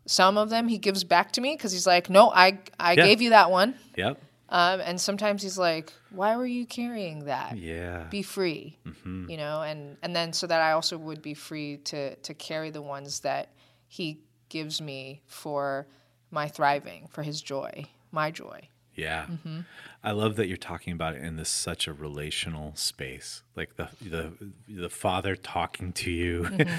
some 0.06 0.38
of 0.38 0.50
them 0.50 0.68
he 0.68 0.78
gives 0.78 1.04
back 1.04 1.32
to 1.34 1.42
me 1.42 1.56
because 1.56 1.72
he's 1.72 1.88
like, 1.88 2.10
"No, 2.10 2.30
I 2.32 2.60
I 2.80 2.94
Yeah. 2.94 3.06
gave 3.06 3.22
you 3.22 3.30
that 3.32 3.50
one," 3.52 3.76
Yep. 3.96 4.20
um, 4.50 4.82
and 4.82 5.00
sometimes 5.00 5.42
he's 5.44 5.58
like, 5.58 5.94
"Why 6.10 6.36
were 6.36 6.46
you 6.46 6.66
carrying 6.66 7.26
that? 7.26 7.58
Yeah. 7.58 8.04
Be 8.10 8.22
free," 8.22 8.78
you 9.06 9.38
know, 9.38 9.62
and 9.62 9.98
and 10.04 10.16
then 10.16 10.34
so 10.34 10.48
that 10.48 10.62
I 10.62 10.72
also 10.74 10.98
would 10.98 11.22
be 11.22 11.34
free 11.34 11.78
to 11.86 12.16
to 12.16 12.34
carry 12.34 12.70
the 12.70 12.82
ones 12.82 13.22
that 13.22 13.50
he 13.88 14.20
gives 14.50 14.82
me 14.82 15.22
for 15.26 15.88
my 16.32 16.48
thriving, 16.48 17.08
for 17.10 17.24
his 17.24 17.42
joy, 17.42 17.86
my 18.12 18.30
joy. 18.32 18.68
Yeah. 18.96 19.26
Mm-hmm. 19.26 19.62
I 20.04 20.12
love 20.12 20.36
that 20.36 20.48
you're 20.48 20.58
talking 20.58 20.94
about 20.94 21.16
it 21.16 21.24
in 21.24 21.38
this 21.38 21.50
such 21.50 21.88
a 21.88 21.94
relational 21.94 22.76
space. 22.76 23.44
Like 23.56 23.76
the 23.76 23.90
the 24.02 24.34
the 24.68 24.90
father 24.90 25.36
talking 25.36 25.94
to 25.94 26.12
you, 26.12 26.44
mm-hmm. 26.44 26.74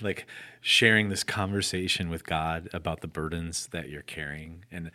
like 0.04 0.26
sharing 0.60 1.08
this 1.08 1.22
conversation 1.22 2.10
with 2.10 2.24
God 2.24 2.68
about 2.72 3.00
the 3.00 3.08
burdens 3.08 3.68
that 3.68 3.88
you're 3.88 4.02
carrying. 4.02 4.64
And 4.70 4.90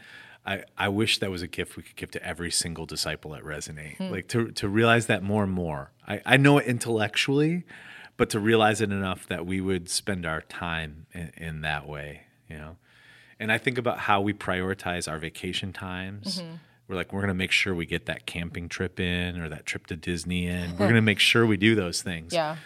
I, 0.45 0.63
I 0.77 0.89
wish 0.89 1.19
that 1.19 1.31
was 1.31 1.41
a 1.41 1.47
gift 1.47 1.75
we 1.75 1.83
could 1.83 1.95
give 1.95 2.11
to 2.11 2.23
every 2.23 2.51
single 2.51 2.85
disciple 2.85 3.35
at 3.35 3.43
Resonate. 3.43 3.97
Hmm. 3.97 4.11
Like 4.11 4.27
to 4.29 4.51
to 4.51 4.67
realize 4.67 5.07
that 5.07 5.23
more 5.23 5.43
and 5.43 5.51
more. 5.51 5.91
I, 6.07 6.21
I 6.25 6.37
know 6.37 6.57
it 6.57 6.67
intellectually, 6.67 7.63
but 8.17 8.29
to 8.31 8.39
realize 8.39 8.81
it 8.81 8.91
enough 8.91 9.27
that 9.27 9.45
we 9.45 9.59
would 9.61 9.89
spend 9.89 10.25
our 10.25 10.41
time 10.41 11.07
in, 11.13 11.31
in 11.37 11.61
that 11.61 11.87
way, 11.87 12.23
you 12.49 12.57
know. 12.57 12.77
And 13.39 13.51
I 13.51 13.57
think 13.57 13.77
about 13.77 13.99
how 13.99 14.21
we 14.21 14.33
prioritize 14.33 15.11
our 15.11 15.17
vacation 15.19 15.73
times. 15.73 16.41
We're 16.87 16.95
like, 16.95 17.11
we're 17.11 17.21
going 17.21 17.29
to 17.29 17.33
make 17.33 17.51
sure 17.51 17.73
we 17.75 17.85
get 17.85 18.05
that 18.05 18.25
camping 18.25 18.69
trip 18.69 18.99
in 18.99 19.39
or 19.41 19.49
that 19.49 19.65
trip 19.65 19.87
to 19.87 19.95
Disney 19.95 20.47
in. 20.47 20.71
We're 20.77 20.85
going 20.85 20.93
to 20.95 21.01
make 21.01 21.19
sure 21.19 21.45
we 21.45 21.57
do 21.57 21.73
those 21.75 22.01
things. 22.03 22.31
Yeah, 22.33 22.57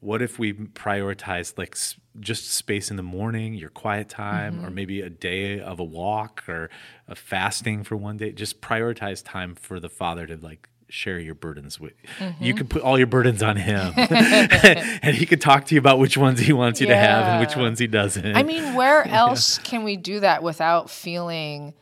What 0.00 0.22
if 0.22 0.38
we 0.38 0.52
prioritize 0.52 1.56
like 1.58 1.74
s- 1.74 1.96
just 2.18 2.50
space 2.52 2.90
in 2.90 2.96
the 2.96 3.02
morning, 3.02 3.54
your 3.54 3.70
quiet 3.70 4.08
time, 4.08 4.56
Mm-hmm. 4.56 4.66
or 4.66 4.70
maybe 4.70 5.00
a 5.00 5.10
day 5.10 5.60
of 5.60 5.78
a 5.80 5.84
walk 5.84 6.44
or 6.48 6.70
a 7.08 7.14
fasting 7.14 7.82
for 7.84 7.96
one 7.96 8.16
day? 8.16 8.32
Just 8.32 8.60
prioritize 8.60 9.22
time 9.24 9.54
for 9.54 9.78
the 9.80 9.88
Father 9.90 10.26
to 10.26 10.36
like 10.36 10.68
share 10.90 11.18
your 11.18 11.34
burdens 11.34 11.78
with. 11.80 11.92
Mm-hmm. 12.18 12.42
You 12.44 12.54
can 12.54 12.66
put 12.68 12.82
all 12.82 12.98
your 12.98 13.06
burdens 13.06 13.42
on 13.42 13.56
Him, 13.56 13.92
and 13.96 15.14
He 15.16 15.26
can 15.26 15.38
talk 15.38 15.66
to 15.66 15.74
you 15.74 15.78
about 15.80 15.98
which 15.98 16.16
ones 16.16 16.40
He 16.40 16.52
wants 16.52 16.80
you 16.80 16.86
to 16.88 16.96
have 16.96 17.24
and 17.26 17.40
which 17.40 17.56
ones 17.56 17.78
He 17.78 17.86
doesn't. 17.86 18.36
I 18.36 18.42
mean, 18.42 18.74
where 18.74 19.06
else 19.08 19.58
can 19.58 19.84
we 19.84 19.96
do 19.96 20.20
that 20.20 20.42
without 20.42 20.90
feeling 20.90 21.74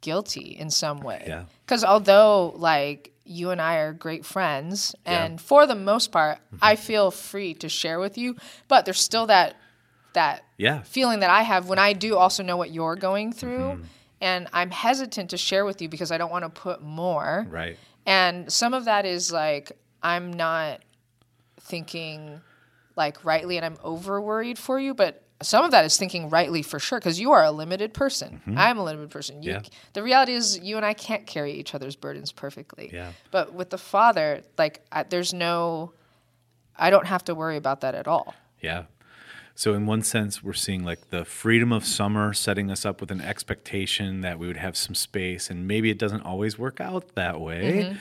guilty 0.00 0.56
in 0.58 0.70
some 0.70 1.00
way? 1.00 1.24
Yeah. 1.26 1.44
Because 1.64 1.84
although, 1.84 2.52
like, 2.56 3.12
you 3.24 3.50
and 3.50 3.60
I 3.60 3.76
are 3.76 3.92
great 3.92 4.24
friends, 4.24 4.94
Yeah. 5.04 5.12
Mm-hmm. 5.14 5.24
and 5.32 5.40
for 5.40 5.66
the 5.66 5.74
most 5.74 6.12
part, 6.12 6.38
I 6.62 6.76
feel 6.76 7.10
free 7.10 7.54
to 7.54 7.68
share 7.68 7.98
with 8.00 8.16
you, 8.18 8.36
but 8.68 8.84
there's 8.84 9.00
still 9.00 9.26
that 9.26 9.56
that 10.14 10.42
yeah, 10.56 10.80
feeling 10.82 11.20
that 11.20 11.28
I 11.30 11.42
have 11.42 11.68
when 11.68 11.78
I 11.78 11.92
do 11.92 12.16
also 12.16 12.42
know 12.42 12.56
what 12.56 12.70
you're 12.72 12.96
going 12.96 13.32
through, 13.32 13.58
Mm-hmm. 13.58 13.82
And 14.20 14.48
I'm 14.52 14.70
hesitant 14.70 15.30
to 15.30 15.36
share 15.36 15.64
with 15.64 15.80
you 15.82 15.88
because 15.88 16.10
I 16.10 16.18
don't 16.18 16.30
want 16.30 16.44
to 16.44 16.50
put 16.50 16.82
more. 16.82 17.46
right. 17.50 17.76
And 18.06 18.50
some 18.50 18.72
of 18.74 18.86
that 18.86 19.04
is 19.04 19.30
like 19.30 19.72
I'm 20.02 20.32
not 20.32 20.80
thinking 21.60 22.40
like 22.96 23.24
rightly 23.24 23.56
and 23.56 23.66
I'm 23.66 23.76
over 23.84 24.20
worried 24.20 24.58
for 24.58 24.80
you, 24.80 24.94
but 24.94 25.22
some 25.42 25.64
of 25.64 25.70
that 25.70 25.84
is 25.84 25.96
thinking 25.96 26.30
rightly 26.30 26.62
for 26.62 26.78
sure 26.80 26.98
because 26.98 27.20
you 27.20 27.30
are 27.32 27.44
a 27.44 27.50
limited 27.52 27.94
person. 27.94 28.40
I'm 28.56 28.78
a 28.78 28.84
limited 28.84 29.10
person. 29.10 29.42
You, 29.42 29.52
Mm-hmm. 29.52 29.64
Yeah. 29.64 29.70
The 29.92 30.02
reality 30.02 30.32
is 30.32 30.58
you 30.58 30.76
and 30.76 30.84
I 30.84 30.94
can't 30.94 31.26
carry 31.26 31.52
each 31.52 31.74
other's 31.74 31.94
burdens 31.96 32.32
perfectly. 32.32 32.90
Yeah. 32.92 33.12
But 33.30 33.52
with 33.54 33.70
the 33.70 33.78
Father, 33.78 34.42
like 34.56 34.80
I, 34.90 35.04
there's 35.04 35.32
no, 35.32 35.92
I 36.76 36.90
don't 36.90 37.06
have 37.06 37.24
to 37.26 37.34
worry 37.34 37.56
about 37.56 37.82
that 37.82 37.94
at 37.94 38.08
all. 38.08 38.34
Yeah. 38.60 38.84
So 39.58 39.74
in 39.74 39.86
one 39.86 40.02
sense, 40.02 40.40
we're 40.40 40.52
seeing 40.52 40.84
like 40.84 41.10
the 41.10 41.24
freedom 41.24 41.72
of 41.72 41.84
summer 41.84 42.32
setting 42.32 42.70
us 42.70 42.86
up 42.86 43.00
with 43.00 43.10
an 43.10 43.20
expectation 43.20 44.20
that 44.20 44.38
we 44.38 44.46
would 44.46 44.56
have 44.56 44.76
some 44.76 44.94
space, 44.94 45.50
and 45.50 45.66
maybe 45.66 45.90
it 45.90 45.98
doesn't 45.98 46.20
always 46.20 46.56
work 46.56 46.80
out 46.80 47.16
that 47.16 47.40
way. 47.40 47.86
Mm-hmm. 47.86 47.96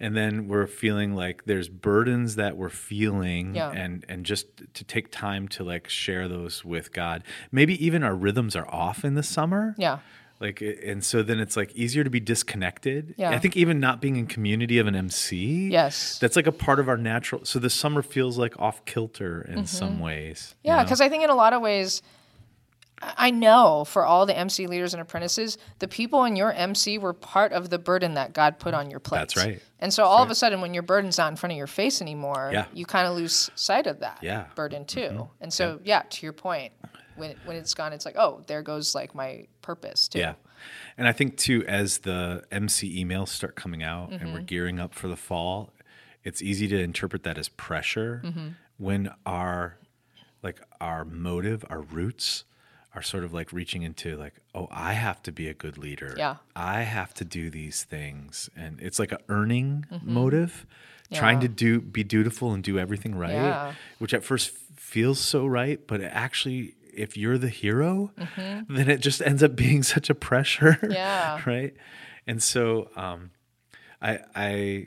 And 0.00 0.14
then 0.14 0.48
we're 0.48 0.66
feeling 0.66 1.14
like 1.14 1.46
there's 1.46 1.70
burdens 1.70 2.34
that 2.34 2.58
we're 2.58 2.68
feeling, 2.68 3.54
Yeah. 3.54 3.70
and 3.70 4.04
and 4.06 4.26
just 4.26 4.48
to 4.74 4.84
take 4.84 5.10
time 5.10 5.48
to 5.48 5.64
like 5.64 5.88
share 5.88 6.28
those 6.28 6.62
with 6.62 6.92
God. 6.92 7.24
Maybe 7.50 7.82
even 7.82 8.02
our 8.02 8.14
rhythms 8.14 8.54
are 8.54 8.68
off 8.68 9.02
in 9.02 9.14
the 9.14 9.22
summer. 9.22 9.74
Yeah. 9.78 10.00
Like, 10.40 10.60
and 10.60 11.04
so 11.04 11.22
then 11.24 11.40
it's 11.40 11.56
like 11.56 11.72
easier 11.74 12.04
to 12.04 12.10
be 12.10 12.20
disconnected. 12.20 13.14
Yeah. 13.18 13.30
I 13.30 13.38
think 13.38 13.56
even 13.56 13.80
not 13.80 14.00
being 14.00 14.16
in 14.16 14.26
community 14.26 14.78
of 14.78 14.86
an 14.86 14.94
MC. 14.94 15.68
Yes. 15.68 16.18
That's 16.20 16.36
like 16.36 16.46
a 16.46 16.52
part 16.52 16.78
of 16.78 16.88
our 16.88 16.96
natural. 16.96 17.44
So 17.44 17.58
the 17.58 17.70
summer 17.70 18.02
feels 18.02 18.38
like 18.38 18.58
off 18.60 18.84
kilter 18.84 19.42
in 19.42 19.66
some 19.66 19.98
ways. 19.98 20.54
you 20.62 20.70
Mm-hmm. 20.70 20.76
Yeah, 20.76 20.76
know? 20.78 20.82
because 20.84 21.00
I 21.00 21.08
think 21.08 21.24
in 21.24 21.30
a 21.30 21.34
lot 21.34 21.52
of 21.54 21.60
ways, 21.60 22.02
I 23.00 23.30
know 23.30 23.84
for 23.84 24.04
all 24.04 24.26
the 24.26 24.36
MC 24.36 24.66
leaders 24.66 24.92
and 24.92 25.00
apprentices, 25.00 25.56
the 25.78 25.86
people 25.86 26.24
in 26.24 26.34
your 26.34 26.52
MC 26.52 26.98
were 26.98 27.12
part 27.12 27.52
of 27.52 27.70
the 27.70 27.78
burden 27.78 28.14
that 28.14 28.32
God 28.32 28.58
put 28.58 28.74
on 28.74 28.90
your 28.90 28.98
plate. 28.98 29.18
That's 29.18 29.36
right. 29.36 29.62
And 29.78 29.94
so 29.94 30.02
all 30.04 30.20
of 30.22 30.30
a 30.30 30.34
sudden, 30.34 30.60
when 30.60 30.74
your 30.74 30.82
burden's 30.82 31.16
not 31.18 31.30
in 31.30 31.36
front 31.36 31.52
of 31.52 31.56
your 31.56 31.68
face 31.68 32.02
anymore, 32.02 32.50
Yeah. 32.52 32.66
you 32.72 32.86
kind 32.86 33.06
of 33.06 33.14
lose 33.16 33.50
sight 33.54 33.86
of 33.86 34.00
that 34.00 34.18
Yeah. 34.22 34.42
Mm-hmm. 34.42 34.54
burden 34.56 34.84
too. 34.84 35.28
And 35.40 35.52
so, 35.52 35.78
yeah. 35.84 36.02
to 36.10 36.26
your 36.26 36.32
point, 36.32 36.72
when 37.18 37.34
when 37.44 37.56
it's 37.56 37.74
gone, 37.74 37.92
it's 37.92 38.06
like, 38.06 38.16
oh, 38.16 38.42
there 38.46 38.62
goes 38.62 38.94
like 38.94 39.14
my 39.14 39.46
purpose 39.62 40.08
too. 40.08 40.18
Yeah. 40.20 40.34
And 40.96 41.06
I 41.06 41.12
think 41.12 41.36
too, 41.36 41.64
as 41.66 41.98
the 41.98 42.42
MC 42.50 43.04
emails 43.04 43.28
start 43.28 43.54
coming 43.56 43.82
out 43.82 44.10
and 44.10 44.20
Mm-hmm. 44.20 44.32
we're 44.32 44.40
gearing 44.40 44.80
up 44.80 44.94
for 44.94 45.06
the 45.08 45.16
fall, 45.16 45.72
it's 46.24 46.42
easy 46.42 46.66
to 46.68 46.78
interpret 46.78 47.22
that 47.24 47.38
as 47.38 47.48
pressure 47.48 48.22
Mm-hmm. 48.24 48.48
when 48.78 49.10
our 49.26 49.78
like 50.42 50.60
our 50.80 51.04
motive, 51.04 51.64
our 51.68 51.80
roots 51.80 52.44
are 52.94 53.02
sort 53.02 53.22
of 53.22 53.32
like 53.32 53.52
reaching 53.52 53.82
into 53.82 54.16
like, 54.16 54.34
oh, 54.54 54.66
I 54.70 54.94
have 54.94 55.22
to 55.24 55.32
be 55.32 55.46
a 55.48 55.54
good 55.54 55.76
leader. 55.78 56.14
Yeah. 56.16 56.36
I 56.56 56.82
have 56.82 57.12
to 57.14 57.24
do 57.24 57.50
these 57.50 57.84
things. 57.84 58.48
And 58.56 58.80
it's 58.80 58.98
like 58.98 59.12
a 59.12 59.18
earning 59.28 59.84
motive, 60.02 60.66
trying 61.12 61.36
Mm-hmm. 61.38 61.42
Yeah. 61.42 61.48
to 61.48 61.54
do 61.54 61.80
be 61.80 62.02
dutiful 62.04 62.52
and 62.52 62.62
do 62.64 62.78
everything 62.78 63.14
right. 63.14 63.32
Yeah. 63.32 63.74
Which 63.98 64.14
at 64.14 64.24
first 64.24 64.50
feels 64.76 65.20
so 65.20 65.46
right, 65.46 65.78
but 65.86 66.00
it 66.00 66.10
actually 66.14 66.74
if 66.98 67.16
you're 67.16 67.38
the 67.38 67.48
hero, 67.48 68.12
then 68.68 68.90
it 68.90 69.00
just 69.00 69.22
ends 69.22 69.42
up 69.42 69.54
being 69.56 69.82
such 69.94 70.10
a 70.10 70.14
pressure. 70.14 70.78
Mm-hmm. 70.82 70.92
Yeah. 70.92 71.40
right. 71.46 71.74
And 72.26 72.42
so 72.42 72.90
um, 72.96 73.30
I 74.02 74.20
I 74.34 74.86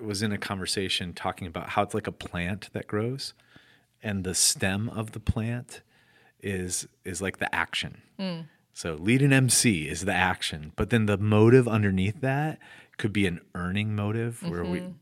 was 0.00 0.22
in 0.22 0.32
a 0.32 0.38
conversation 0.38 1.12
talking 1.12 1.46
about 1.46 1.70
how 1.70 1.82
it's 1.82 1.94
like 1.94 2.06
a 2.06 2.12
plant 2.12 2.70
that 2.72 2.86
grows, 2.86 3.34
and 4.02 4.24
the 4.24 4.34
stem 4.34 4.88
of 4.88 5.12
the 5.12 5.20
plant 5.20 5.82
is 6.42 6.88
is 7.04 7.22
like 7.22 7.38
the 7.38 7.52
action. 7.54 8.02
Mm. 8.18 8.46
So 8.74 8.94
lead 8.94 9.22
an 9.22 9.32
MC 9.32 9.88
is 9.88 10.04
the 10.04 10.14
action, 10.14 10.72
but 10.76 10.90
then 10.90 11.06
the 11.06 11.18
motive 11.18 11.68
underneath 11.68 12.20
that 12.22 12.58
could 12.96 13.12
be 13.12 13.26
an 13.26 13.40
earning 13.54 13.94
motive 13.94 14.42
where 14.48 14.64
we 14.64 14.80
Mm-hmm. 14.80 14.92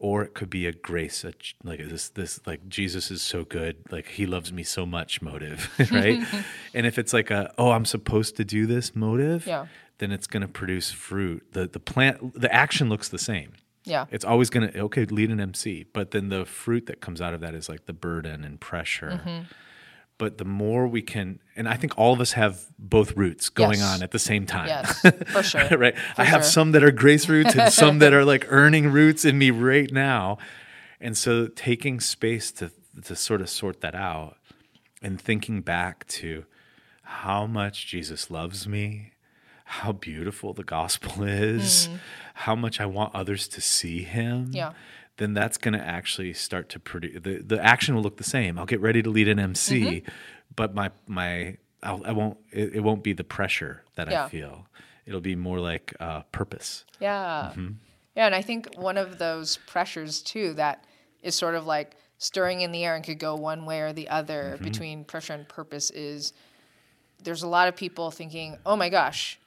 Or 0.00 0.22
it 0.22 0.32
could 0.34 0.48
be 0.50 0.66
a 0.66 0.72
grace 0.72 1.24
a, 1.24 1.32
like 1.64 1.80
this 1.88 2.08
this 2.10 2.40
like 2.46 2.68
Jesus 2.68 3.10
is 3.10 3.20
so 3.22 3.44
good 3.44 3.76
like 3.90 4.06
he 4.08 4.26
loves 4.26 4.52
me 4.52 4.62
so 4.62 4.86
much 4.86 5.20
motive 5.22 5.70
right 5.92 6.20
and 6.74 6.86
if 6.86 6.98
it's 6.98 7.12
like 7.12 7.30
a 7.30 7.52
oh 7.58 7.70
I'm 7.72 7.84
supposed 7.84 8.36
to 8.36 8.44
do 8.44 8.66
this 8.66 8.94
motive 8.94 9.46
Yeah. 9.46 9.66
then 9.98 10.12
it's 10.12 10.26
going 10.26 10.42
to 10.42 10.48
produce 10.48 10.90
fruit 10.92 11.42
the 11.52 11.66
the 11.66 11.80
plant 11.80 12.40
the 12.40 12.52
action 12.54 12.88
looks 12.88 13.08
the 13.08 13.18
same 13.18 13.52
Yeah. 13.84 14.06
it's 14.10 14.24
always 14.24 14.50
going 14.50 14.70
to 14.70 14.80
okay 14.82 15.04
lead 15.06 15.30
an 15.30 15.40
MC 15.40 15.86
but 15.92 16.12
then 16.12 16.28
the 16.28 16.44
fruit 16.44 16.86
that 16.86 17.00
comes 17.00 17.20
out 17.20 17.34
of 17.34 17.40
that 17.40 17.54
is 17.54 17.68
like 17.68 17.86
the 17.86 17.92
burden 17.92 18.44
and 18.44 18.60
pressure 18.60 19.20
Mm-hmm. 19.24 19.44
But 20.18 20.38
the 20.38 20.44
more 20.44 20.86
we 20.86 21.00
can 21.00 21.38
and 21.56 21.68
I 21.68 21.74
think 21.76 21.96
all 21.96 22.12
of 22.12 22.20
us 22.20 22.32
have 22.32 22.66
both 22.78 23.16
roots 23.16 23.48
going 23.48 23.78
Yes. 23.78 23.94
on 23.94 24.02
at 24.02 24.10
the 24.10 24.18
same 24.18 24.46
time 24.46 24.66
Yes, 24.66 25.00
for 25.28 25.42
sure. 25.42 25.78
right? 25.78 25.94
I 26.16 26.24
have 26.24 26.42
sure. 26.42 26.50
some 26.50 26.72
that 26.72 26.82
are 26.84 26.90
grace 26.90 27.28
roots 27.28 27.54
and 27.54 27.72
some 27.72 27.98
that 28.00 28.12
are 28.12 28.24
like 28.32 28.46
earning 28.48 28.90
roots 28.92 29.24
in 29.24 29.38
me 29.38 29.50
right 29.50 29.90
now. 29.92 30.38
And 31.00 31.16
so 31.16 31.46
taking 31.46 32.00
space 32.00 32.50
to 32.52 32.72
to 33.04 33.14
sort 33.14 33.40
of 33.40 33.48
sort 33.48 33.80
that 33.80 33.94
out 33.94 34.36
and 35.00 35.20
thinking 35.20 35.60
back 35.60 36.06
to 36.08 36.44
how 37.02 37.46
much 37.46 37.86
Jesus 37.86 38.30
loves 38.30 38.66
me, 38.66 39.12
how 39.64 39.92
beautiful 39.92 40.52
the 40.52 40.64
gospel 40.64 41.22
is, 41.22 41.86
mm-hmm. 41.86 41.96
how 42.34 42.56
much 42.56 42.80
I 42.80 42.86
want 42.86 43.14
others 43.14 43.46
to 43.48 43.60
see 43.60 44.02
him. 44.02 44.50
Yeah. 44.52 44.72
Then 45.18 45.34
that's 45.34 45.58
going 45.58 45.74
to 45.74 45.84
actually 45.84 46.32
start 46.32 46.68
to 46.70 46.80
produce 46.80 47.20
the, 47.22 47.38
the 47.38 47.62
action 47.62 47.94
will 47.94 48.02
look 48.02 48.16
the 48.16 48.24
same. 48.24 48.58
I'll 48.58 48.66
get 48.66 48.80
ready 48.80 49.02
to 49.02 49.10
lead 49.10 49.28
an 49.28 49.38
MC, 49.38 49.80
Mm-hmm. 49.82 50.08
but 50.56 50.74
my 50.74 50.90
my 51.06 51.56
I'll, 51.82 52.02
I 52.04 52.12
won't 52.12 52.38
it, 52.50 52.74
it 52.76 52.80
won't 52.80 53.02
be 53.04 53.12
the 53.12 53.24
pressure 53.24 53.82
that 53.96 54.10
Yeah. 54.10 54.24
I 54.24 54.28
feel 54.28 54.66
it'll 55.06 55.20
be 55.20 55.36
more 55.36 55.60
like 55.60 55.94
uh, 56.00 56.22
purpose. 56.32 56.84
Yeah. 57.00 57.50
Mm-hmm. 57.52 57.72
Yeah, 58.16 58.26
and 58.26 58.34
I 58.34 58.42
think 58.42 58.74
one 58.76 58.96
of 58.98 59.18
those 59.18 59.58
pressures 59.66 60.22
too 60.22 60.54
that 60.54 60.84
is 61.22 61.34
sort 61.34 61.54
of 61.54 61.66
like 61.66 61.96
stirring 62.18 62.62
in 62.62 62.72
the 62.72 62.84
air 62.84 62.96
and 62.96 63.04
could 63.04 63.18
go 63.20 63.34
one 63.36 63.64
way 63.64 63.80
or 63.80 63.92
the 63.92 64.08
other 64.08 64.54
Mm-hmm. 64.54 64.64
between 64.64 65.04
pressure 65.04 65.34
and 65.34 65.48
purpose 65.48 65.90
is 65.90 66.32
there's 67.22 67.42
a 67.42 67.48
lot 67.48 67.66
of 67.68 67.74
people 67.76 68.10
thinking, 68.12 68.56
"Oh 68.64 68.76
my 68.76 68.88
gosh, 68.88 69.38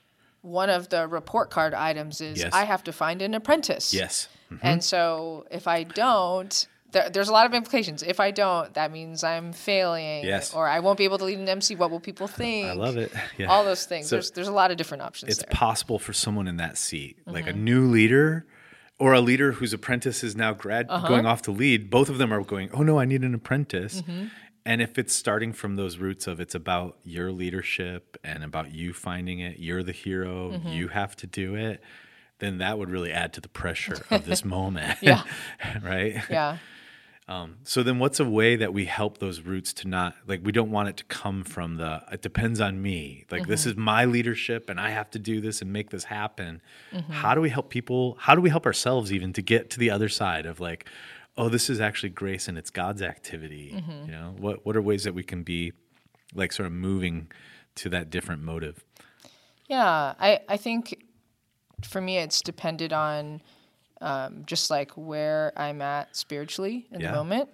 one 0.42 0.70
of 0.70 0.90
the 0.90 1.08
report 1.08 1.50
card 1.50 1.74
items 1.74 2.20
is 2.22 2.40
Yes. 2.40 2.52
I 2.54 2.66
have 2.66 2.84
to 2.86 2.92
find 2.92 3.22
an 3.22 3.34
apprentice." 3.34 3.94
Yes. 3.94 4.28
And 4.62 4.84
so 4.84 5.46
if 5.52 5.68
I 5.68 5.84
don't, 5.84 6.68
there, 6.92 7.10
there's 7.10 7.30
a 7.30 7.32
lot 7.32 7.46
of 7.46 7.54
implications. 7.54 8.04
If 8.04 8.20
I 8.20 8.32
don't, 8.32 8.74
that 8.74 8.92
means 8.92 9.24
I'm 9.24 9.54
failing, 9.54 10.26
Yes. 10.26 10.54
or 10.54 10.68
I 10.68 10.80
won't 10.82 10.98
be 10.98 11.06
able 11.06 11.18
to 11.20 11.24
lead 11.26 11.40
an 11.40 11.48
MC. 11.48 11.76
What 11.76 11.90
will 11.92 12.00
people 12.02 12.28
think? 12.28 12.68
I 12.70 12.74
love 12.74 12.98
it. 12.98 13.12
Yeah. 13.38 13.48
All 13.48 13.64
those 13.64 13.86
things. 13.86 14.08
So- 14.08 14.18
there's 14.18 14.32
there's 14.32 14.48
a 14.50 14.54
lot 14.54 14.72
of 14.72 14.78
different 14.78 15.04
options 15.04 15.32
it's 15.32 15.40
there. 15.40 15.48
Mm-hmm. 15.48 15.58
possible 15.58 16.00
for 16.00 16.14
someone 16.14 16.48
in 16.48 16.58
that 16.58 16.78
seat, 16.78 17.18
like 17.26 17.48
a 17.48 17.54
new 17.54 17.88
leader 17.88 18.46
or 19.00 19.14
a 19.14 19.22
leader 19.22 19.54
whose 19.54 19.74
apprentice 19.74 20.24
is 20.24 20.36
now 20.36 20.54
grad 20.54 20.86
Uh-huh. 20.90 21.08
going 21.08 21.26
off 21.26 21.42
to 21.44 21.52
lead. 21.52 21.90
Both 21.90 22.10
of 22.10 22.18
them 22.18 22.32
are 22.34 22.44
going, 22.44 22.70
"Oh 22.74 22.84
no, 22.84 23.00
I 23.00 23.06
need 23.06 23.24
an 23.24 23.34
apprentice." 23.34 24.02
Mm-hmm. 24.02 24.26
And 24.64 24.80
if 24.80 25.00
it's 25.00 25.16
starting 25.16 25.54
from 25.54 25.76
those 25.76 25.98
roots 25.98 26.28
of 26.28 26.40
it's 26.40 26.54
about 26.54 27.00
your 27.04 27.32
leadership 27.32 28.16
and 28.24 28.44
about 28.44 28.72
you 28.76 28.94
finding 28.94 29.40
it, 29.40 29.58
you're 29.58 29.82
the 29.82 29.92
hero, 29.92 30.52
Mm-hmm. 30.52 30.68
you 30.68 30.88
have 30.90 31.16
to 31.16 31.26
do 31.26 31.56
it, 31.56 31.82
then 32.42 32.58
that 32.58 32.78
would 32.78 32.90
really 32.90 33.14
add 33.14 33.34
to 33.34 33.42
the 33.42 33.48
pressure 33.48 34.04
of 34.12 34.26
this 34.26 34.44
moment. 34.44 34.98
Yeah. 35.02 35.24
right? 35.82 36.22
yeah. 36.30 36.58
Um, 37.28 37.58
So 37.64 37.84
then 37.84 38.00
what's 38.00 38.20
a 38.20 38.26
way 38.26 38.58
that 38.58 38.74
we 38.74 38.86
help 38.86 39.20
those 39.20 39.42
roots 39.42 39.72
to 39.74 39.88
not 39.88 40.16
like 40.28 40.42
we 40.44 40.52
don't 40.52 40.72
want 40.72 40.90
it 40.90 40.98
to 40.98 41.04
come 41.06 41.44
from 41.44 41.78
the 41.78 42.04
it 42.12 42.22
depends 42.22 42.60
on 42.60 42.82
me. 42.82 43.26
Like 43.32 43.48
this 43.48 43.62
mm-hmm. 43.62 43.70
is 43.70 43.78
my 43.78 44.06
leadership 44.06 44.70
and 44.70 44.80
I 44.80 44.90
have 44.90 45.10
to 45.12 45.20
do 45.20 45.40
this 45.40 45.62
and 45.62 45.72
make 45.72 45.92
this 45.92 46.06
happen. 46.06 46.62
Mm-hmm. 46.92 47.14
How 47.14 47.34
do 47.36 47.40
we 47.40 47.50
help 47.50 47.70
people 47.70 48.18
how 48.20 48.36
do 48.36 48.42
we 48.42 48.50
help 48.50 48.66
ourselves 48.66 49.14
even 49.14 49.32
to 49.34 49.42
get 49.42 49.70
to 49.70 49.80
the 49.80 49.92
other 49.92 50.10
side 50.10 50.46
of 50.46 50.60
like 50.60 50.90
oh 51.38 51.48
this 51.48 51.70
is 51.70 51.80
actually 51.80 52.10
grace 52.10 52.50
and 52.50 52.58
it's 52.58 52.72
God's 52.72 53.02
activity, 53.02 53.72
mm-hmm. 53.76 54.06
you 54.08 54.12
know? 54.12 54.36
What 54.38 54.66
what 54.66 54.76
are 54.76 54.82
ways 54.82 55.06
that 55.06 55.14
we 55.14 55.24
can 55.24 55.44
be 55.44 55.72
like 56.34 56.52
sort 56.52 56.66
of 56.66 56.74
moving 56.74 57.32
to 57.76 57.90
that 57.90 58.10
different 58.10 58.42
motive? 58.42 58.84
Yeah, 59.68 60.16
I, 60.20 60.42
I 60.50 60.58
think 60.58 61.02
for 61.86 62.02
me 62.02 62.18
it's 62.18 62.42
depended 62.42 62.92
on 62.94 63.42
um, 64.02 64.44
just 64.48 64.72
like 64.72 64.92
where 64.96 65.54
I'm 65.56 65.82
at 65.82 66.16
spiritually 66.16 66.88
in 66.92 67.02
Yeah. 67.02 67.12
the 67.12 67.18
moment. 67.18 67.50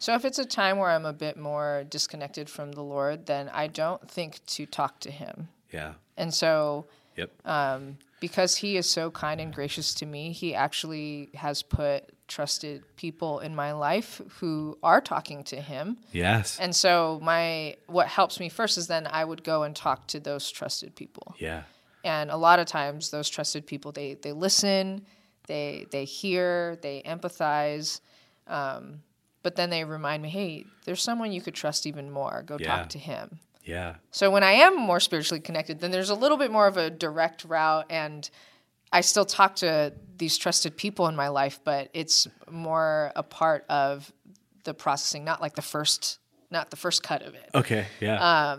So 0.00 0.14
if 0.14 0.24
it's 0.24 0.40
a 0.40 0.44
time 0.44 0.78
where 0.78 0.90
I'm 0.90 1.04
a 1.06 1.12
bit 1.12 1.36
more 1.36 1.84
disconnected 1.88 2.50
from 2.50 2.72
the 2.72 2.82
Lord, 2.82 3.26
then 3.26 3.48
I 3.50 3.68
don't 3.68 4.10
think 4.10 4.44
to 4.46 4.66
talk 4.66 4.98
to 5.00 5.10
Him. 5.12 5.48
Yeah. 5.72 5.94
And 6.16 6.34
so 6.34 6.86
Yep. 7.16 7.30
Um, 7.44 7.98
because 8.18 8.56
He 8.56 8.76
is 8.76 8.90
so 8.90 9.08
kind 9.12 9.40
and 9.40 9.54
gracious 9.54 9.94
to 9.94 10.06
me, 10.06 10.32
He 10.32 10.52
actually 10.52 11.28
has 11.34 11.62
put 11.62 12.10
trusted 12.26 12.82
people 12.96 13.38
in 13.38 13.54
my 13.54 13.70
life 13.70 14.20
who 14.40 14.76
are 14.82 15.00
talking 15.00 15.44
to 15.44 15.60
Him. 15.60 15.98
yes. 16.10 16.58
And 16.58 16.74
so 16.74 17.20
my 17.22 17.76
what 17.86 18.08
helps 18.08 18.40
me 18.40 18.48
first 18.48 18.78
is 18.78 18.88
then 18.88 19.06
I 19.06 19.24
would 19.24 19.44
go 19.44 19.62
and 19.62 19.76
talk 19.76 20.08
to 20.08 20.18
those 20.18 20.50
trusted 20.50 20.96
people. 20.96 21.36
yeah. 21.38 21.62
And 22.04 22.30
a 22.30 22.36
lot 22.36 22.58
of 22.58 22.66
times 22.66 23.10
those 23.10 23.28
trusted 23.28 23.66
people 23.66 23.90
they 23.92 24.14
they 24.22 24.32
listen 24.32 25.04
they 25.48 25.86
they 25.90 26.04
hear 26.04 26.76
they 26.82 27.02
empathize 27.04 28.00
um, 28.46 29.02
but 29.42 29.56
then 29.56 29.70
they 29.70 29.84
remind 29.84 30.22
me 30.22 30.28
hey 30.28 30.64
there's 30.84 31.02
someone 31.02 31.32
you 31.32 31.40
could 31.40 31.54
trust 31.54 31.86
even 31.86 32.10
more 32.10 32.42
go 32.46 32.56
Yeah. 32.60 32.76
talk 32.76 32.88
to 32.90 32.98
him 32.98 33.38
Yeah. 33.64 33.96
so 34.10 34.30
when 34.30 34.42
i 34.44 34.52
am 34.52 34.76
more 34.76 35.00
spiritually 35.00 35.40
connected 35.40 35.80
then 35.80 35.90
there's 35.90 36.10
a 36.10 36.14
little 36.14 36.36
bit 36.38 36.50
more 36.50 36.66
of 36.66 36.76
a 36.76 36.90
direct 36.90 37.44
route 37.44 37.86
and 37.90 38.28
i 38.92 39.00
still 39.00 39.24
talk 39.24 39.56
to 39.56 39.92
these 40.16 40.36
trusted 40.38 40.76
people 40.76 41.08
in 41.08 41.16
my 41.16 41.28
life 41.28 41.60
but 41.64 41.88
it's 41.92 42.28
more 42.50 43.10
a 43.16 43.22
part 43.22 43.64
of 43.68 44.12
the 44.64 44.74
processing 44.74 45.24
not 45.24 45.40
like 45.40 45.54
the 45.54 45.62
first 45.62 46.18
not 46.50 46.70
the 46.70 46.76
first 46.76 47.02
cut 47.02 47.22
of 47.22 47.34
it 47.34 47.50
Okay. 47.54 47.86
Yeah. 48.00 48.22
Uh, 48.22 48.58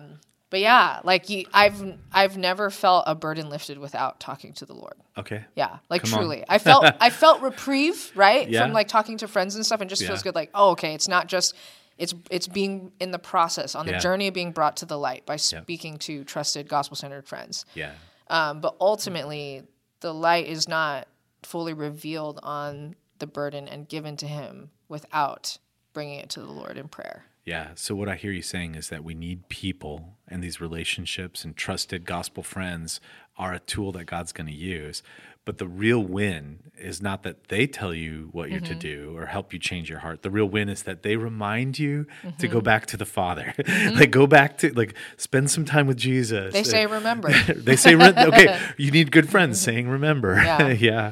but 0.55 0.61
yeah 0.61 1.01
like 1.03 1.29
you, 1.29 1.43
i've 1.53 1.83
i've 2.13 2.37
never 2.37 2.69
felt 2.69 3.03
a 3.07 3.13
burden 3.13 3.49
lifted 3.49 3.77
without 3.77 4.21
talking 4.21 4.53
to 4.53 4.65
the 4.65 4.71
lord 4.73 4.93
okay. 5.17 5.43
yeah 5.53 5.79
like 5.89 6.03
Come 6.03 6.17
truly 6.19 6.45
i 6.47 6.59
felt 6.59 6.85
i 7.01 7.09
felt 7.09 7.41
reprieve 7.41 8.09
right 8.15 8.47
Yeah. 8.49 8.61
from 8.63 8.71
like 8.71 8.87
talking 8.87 9.17
to 9.17 9.27
friends 9.27 9.55
and 9.55 9.65
stuff 9.65 9.81
and 9.81 9.89
just 9.89 10.01
Yeah. 10.01 10.07
feels 10.07 10.23
good 10.23 10.33
like 10.33 10.49
oh 10.53 10.69
okay 10.71 10.93
it's 10.93 11.09
not 11.09 11.27
just 11.27 11.55
it's 11.97 12.13
it's 12.31 12.47
being 12.47 12.93
in 13.01 13.11
the 13.11 13.19
process 13.19 13.75
on 13.75 13.85
the 13.85 13.91
Yeah. 13.91 13.99
journey 13.99 14.27
of 14.29 14.33
being 14.33 14.53
brought 14.53 14.77
to 14.77 14.85
the 14.85 14.97
light 14.97 15.25
by 15.25 15.35
speaking 15.35 15.97
to 16.07 16.23
trusted 16.23 16.69
gospel 16.69 16.95
centered 16.95 17.27
friends 17.27 17.65
Yeah. 17.73 17.91
um, 18.29 18.61
but 18.61 18.77
ultimately 18.79 19.63
the 19.99 20.13
light 20.13 20.47
is 20.47 20.69
not 20.69 21.09
fully 21.43 21.73
revealed 21.73 22.39
on 22.43 22.95
the 23.19 23.27
burden 23.27 23.67
and 23.67 23.89
given 23.89 24.15
to 24.17 24.25
him 24.27 24.69
without 24.87 25.57
bringing 25.91 26.19
it 26.21 26.29
to 26.29 26.39
the 26.39 26.51
lord 26.51 26.77
in 26.77 26.87
prayer 26.87 27.25
Yeah. 27.45 27.69
So 27.75 27.93
what 27.95 28.09
I 28.09 28.15
hear 28.15 28.31
you 28.31 28.41
saying 28.41 28.73
is 28.75 28.89
that 28.89 29.03
we 29.03 29.13
need 29.13 29.49
people 29.49 30.17
and 30.27 30.43
these 30.43 30.59
relationships 30.59 31.45
and 31.45 31.55
trusted 31.55 32.03
gospel 32.03 32.41
friends 32.41 32.99
are 33.37 33.53
a 33.53 33.59
tool 33.59 33.91
that 33.91 34.05
God's 34.05 34.31
going 34.31 34.47
to 34.47 34.53
use. 34.53 35.03
But 35.45 35.59
the 35.59 35.67
real 35.67 35.99
win 35.99 36.71
is 36.75 37.03
not 37.03 37.21
that 37.21 37.49
they 37.49 37.67
tell 37.67 37.93
you 37.93 38.29
what 38.31 38.49
you're 38.49 38.61
to 38.61 38.71
mm-hmm. 38.71 38.79
do 38.79 39.13
or 39.15 39.27
help 39.27 39.53
you 39.53 39.59
change 39.59 39.91
your 39.91 39.99
heart. 39.99 40.23
The 40.23 40.31
real 40.31 40.47
win 40.47 40.69
is 40.69 40.83
that 40.83 41.03
they 41.03 41.17
remind 41.17 41.77
you 41.77 42.07
to 42.39 42.47
go 42.47 42.57
mm-hmm. 42.57 42.65
back 42.65 42.87
to 42.87 42.97
the 42.97 43.05
Father. 43.05 43.53
Mm-hmm. 43.65 43.99
like 43.99 44.11
go 44.11 44.25
back 44.25 44.57
to 44.59 44.73
like 44.73 44.95
spend 45.17 45.51
some 45.51 45.65
time 45.65 45.85
with 45.85 45.97
Jesus. 45.97 46.53
they 46.53 46.63
say 46.63 46.85
remember 46.85 47.31
they 47.55 47.75
say 47.75 47.95
re- 47.95 48.13
okay, 48.17 48.59
you 48.77 48.89
need 48.89 49.11
good 49.11 49.29
friends 49.29 49.59
saying 49.59 49.89
remember. 49.89 50.35
Yeah. 50.35 50.69
yeah. 50.69 51.11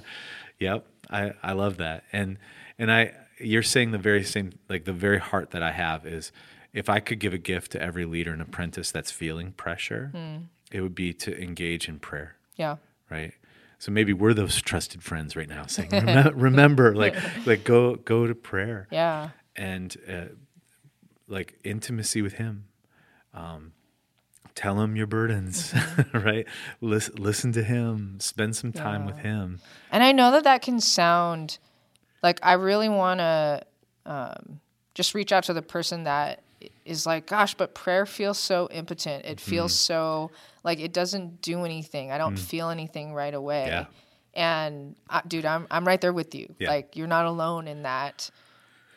Yep. 0.59 0.85
I, 1.09 1.33
I 1.43 1.53
love 1.53 1.77
that. 1.77 2.03
And 2.13 2.37
and 2.77 2.91
I 2.91 3.13
you're 3.43 3.63
saying 3.63 3.91
the 3.91 3.97
very 3.97 4.23
same 4.23 4.53
like 4.69 4.85
the 4.85 4.93
very 4.93 5.19
heart 5.19 5.51
that 5.51 5.63
I 5.63 5.71
have 5.71 6.05
is 6.05 6.31
if 6.73 6.89
I 6.89 6.99
could 6.99 7.19
give 7.19 7.33
a 7.33 7.37
gift 7.37 7.71
to 7.73 7.81
every 7.81 8.05
leader 8.05 8.33
and 8.33 8.41
apprentice 8.41 8.91
that's 8.91 9.11
feeling 9.11 9.51
pressure, 9.51 10.11
it 10.71 10.81
would 10.81 10.95
be 10.95 11.13
to 11.13 11.39
engage 11.41 11.87
in 11.87 11.99
prayer, 11.99 12.35
yeah. 12.55 12.77
Right? 13.09 13.33
So 13.77 13.91
maybe 13.91 14.13
we're 14.13 14.33
those 14.33 14.61
trusted 14.61 15.03
friends 15.03 15.35
right 15.35 15.49
now 15.49 15.65
saying 15.67 15.89
remember, 15.91 16.31
remember 16.35 16.95
like 16.95 17.15
like 17.45 17.63
go 17.63 17.95
go 17.95 18.25
to 18.25 18.33
prayer. 18.33 18.87
Yeah. 18.89 19.29
And 19.55 19.95
uh, 20.09 20.33
like 21.27 21.59
intimacy 21.63 22.21
with 22.21 22.33
him. 22.33 22.65
Um, 23.33 23.73
tell 24.55 24.79
him 24.81 24.95
your 24.95 25.07
burdens 25.07 25.73
right? 26.13 26.47
Listen, 26.79 27.15
listen 27.15 27.51
to 27.53 27.63
him. 27.63 28.19
Spend 28.19 28.55
some 28.55 28.71
time 28.71 29.05
with 29.05 29.19
him. 29.19 29.59
And 29.91 30.03
I 30.03 30.11
know 30.11 30.31
that 30.31 30.43
that 30.43 30.61
can 30.61 30.79
sound 30.79 31.57
like 32.23 32.39
I 32.41 32.53
really 32.53 32.89
want 32.89 33.19
to 33.19 33.63
um, 34.05 34.59
just 34.95 35.13
reach 35.13 35.31
out 35.31 35.43
to 35.45 35.53
the 35.53 35.61
person 35.61 36.05
that 36.05 36.41
is 36.85 37.05
like, 37.05 37.27
gosh, 37.27 37.53
but 37.53 37.75
prayer 37.75 38.05
feels 38.05 38.39
so 38.39 38.69
impotent. 38.71 39.25
It 39.25 39.39
feels 39.39 39.75
so 39.75 40.31
like 40.63 40.79
it 40.79 40.93
doesn't 40.93 41.41
do 41.41 41.65
anything. 41.65 42.11
I 42.11 42.17
don't 42.17 42.37
feel 42.37 42.69
anything 42.69 43.13
right 43.13 43.33
away. 43.33 43.65
Yeah. 43.67 43.85
And 44.33 44.95
uh, 45.09 45.21
dude, 45.27 45.45
I'm 45.45 45.67
I'm 45.69 45.85
right 45.85 45.99
there 46.01 46.13
with 46.13 46.33
you. 46.33 46.55
Yeah. 46.57 46.69
Like 46.69 46.95
you're 46.95 47.07
not 47.07 47.25
alone 47.25 47.67
in 47.67 47.83
that. 47.83 48.31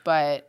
But 0.04 0.48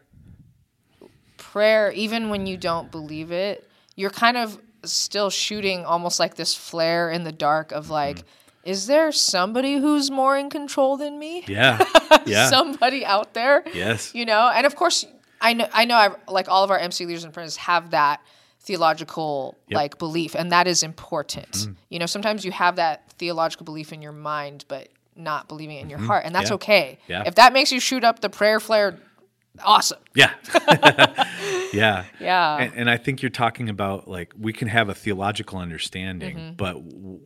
prayer, 1.37 1.91
even 1.91 2.29
when 2.29 2.45
you 2.45 2.57
don't 2.57 2.91
believe 2.91 3.31
it, 3.31 3.67
you're 3.95 4.11
kind 4.11 4.37
of 4.37 4.59
still 4.83 5.31
shooting 5.31 5.83
almost 5.83 6.19
like 6.19 6.35
this 6.35 6.53
flare 6.53 7.09
in 7.09 7.23
the 7.23 7.31
dark 7.31 7.71
of 7.71 7.89
like, 7.89 8.23
is 8.67 8.85
there 8.85 9.13
somebody 9.13 9.77
who's 9.77 10.11
more 10.11 10.37
in 10.37 10.49
control 10.49 10.97
than 10.97 11.17
me? 11.17 11.45
yeah 11.47 11.83
yeah 12.25 12.49
Somebody 12.49 13.05
out 13.05 13.33
there? 13.33 13.63
yes 13.73 14.13
You 14.13 14.25
know, 14.25 14.51
and 14.53 14.65
of 14.65 14.75
course, 14.75 15.05
I 15.39 15.53
know, 15.53 15.67
I 15.71 15.85
know, 15.85 15.95
I 15.95 16.09
like 16.27 16.49
all 16.49 16.63
of 16.65 16.71
our 16.71 16.77
MC 16.77 17.05
leaders 17.05 17.23
and 17.23 17.31
apprentices 17.31 17.57
have 17.57 17.91
that 17.91 18.19
theological 18.59 19.55
Yep. 19.69 19.75
like 19.75 19.97
belief, 19.97 20.35
and 20.35 20.51
that 20.51 20.67
is 20.67 20.83
important. 20.83 21.51
Mm-hmm. 21.51 21.73
You 21.89 21.99
know, 21.99 22.05
sometimes 22.05 22.43
you 22.43 22.51
have 22.51 22.75
that 22.75 23.09
theological 23.13 23.63
belief 23.63 23.93
in 23.93 24.01
your 24.01 24.11
mind, 24.11 24.65
but 24.67 24.89
not 25.15 25.47
believing 25.47 25.77
it 25.77 25.81
in 25.81 25.89
your 25.89 25.99
mm-hmm. 25.99 26.07
heart, 26.07 26.25
and 26.25 26.35
that's 26.35 26.49
Yeah. 26.49 26.55
okay. 26.55 26.99
Yeah. 27.07 27.23
If 27.25 27.35
that 27.35 27.53
makes 27.53 27.71
you 27.71 27.79
shoot 27.79 28.03
up 28.03 28.19
the 28.19 28.29
prayer 28.29 28.59
flare, 28.59 28.97
awesome. 29.63 29.99
yeah 30.15 30.33
yeah 31.73 32.05
Yeah. 32.19 32.57
and, 32.57 32.73
and 32.75 32.89
i 32.89 32.97
think 32.97 33.21
you're 33.21 33.29
talking 33.29 33.69
about 33.69 34.07
like 34.07 34.33
we 34.39 34.53
can 34.53 34.67
have 34.67 34.89
a 34.89 34.93
theological 34.95 35.59
understanding 35.59 36.35
Mm-hmm. 36.37 36.53
but 36.55 36.73
w- 36.89 37.19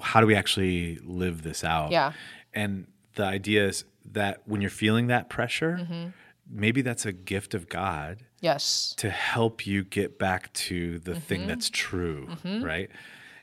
how, 0.00 0.20
do 0.20 0.26
we 0.26 0.34
actually 0.34 0.98
live 1.04 1.42
this 1.42 1.64
out 1.64 1.90
Yeah. 1.90 2.12
and 2.54 2.86
the 3.14 3.24
idea 3.24 3.66
is 3.66 3.84
that 4.12 4.42
when 4.46 4.60
you're 4.60 4.70
feeling 4.70 5.08
that 5.08 5.28
pressure 5.28 5.78
Mm-hmm. 5.82 6.08
maybe 6.50 6.82
that's 6.82 7.06
a 7.06 7.12
gift 7.12 7.54
of 7.54 7.68
god 7.68 8.18
Yes. 8.40 8.94
to 8.98 9.10
help 9.10 9.66
you 9.66 9.82
get 9.82 10.18
back 10.18 10.52
to 10.54 10.98
the 11.00 11.18
thing 11.18 11.40
Mm-hmm. 11.40 11.48
that's 11.48 11.70
true, 11.70 12.28
right? 12.44 12.88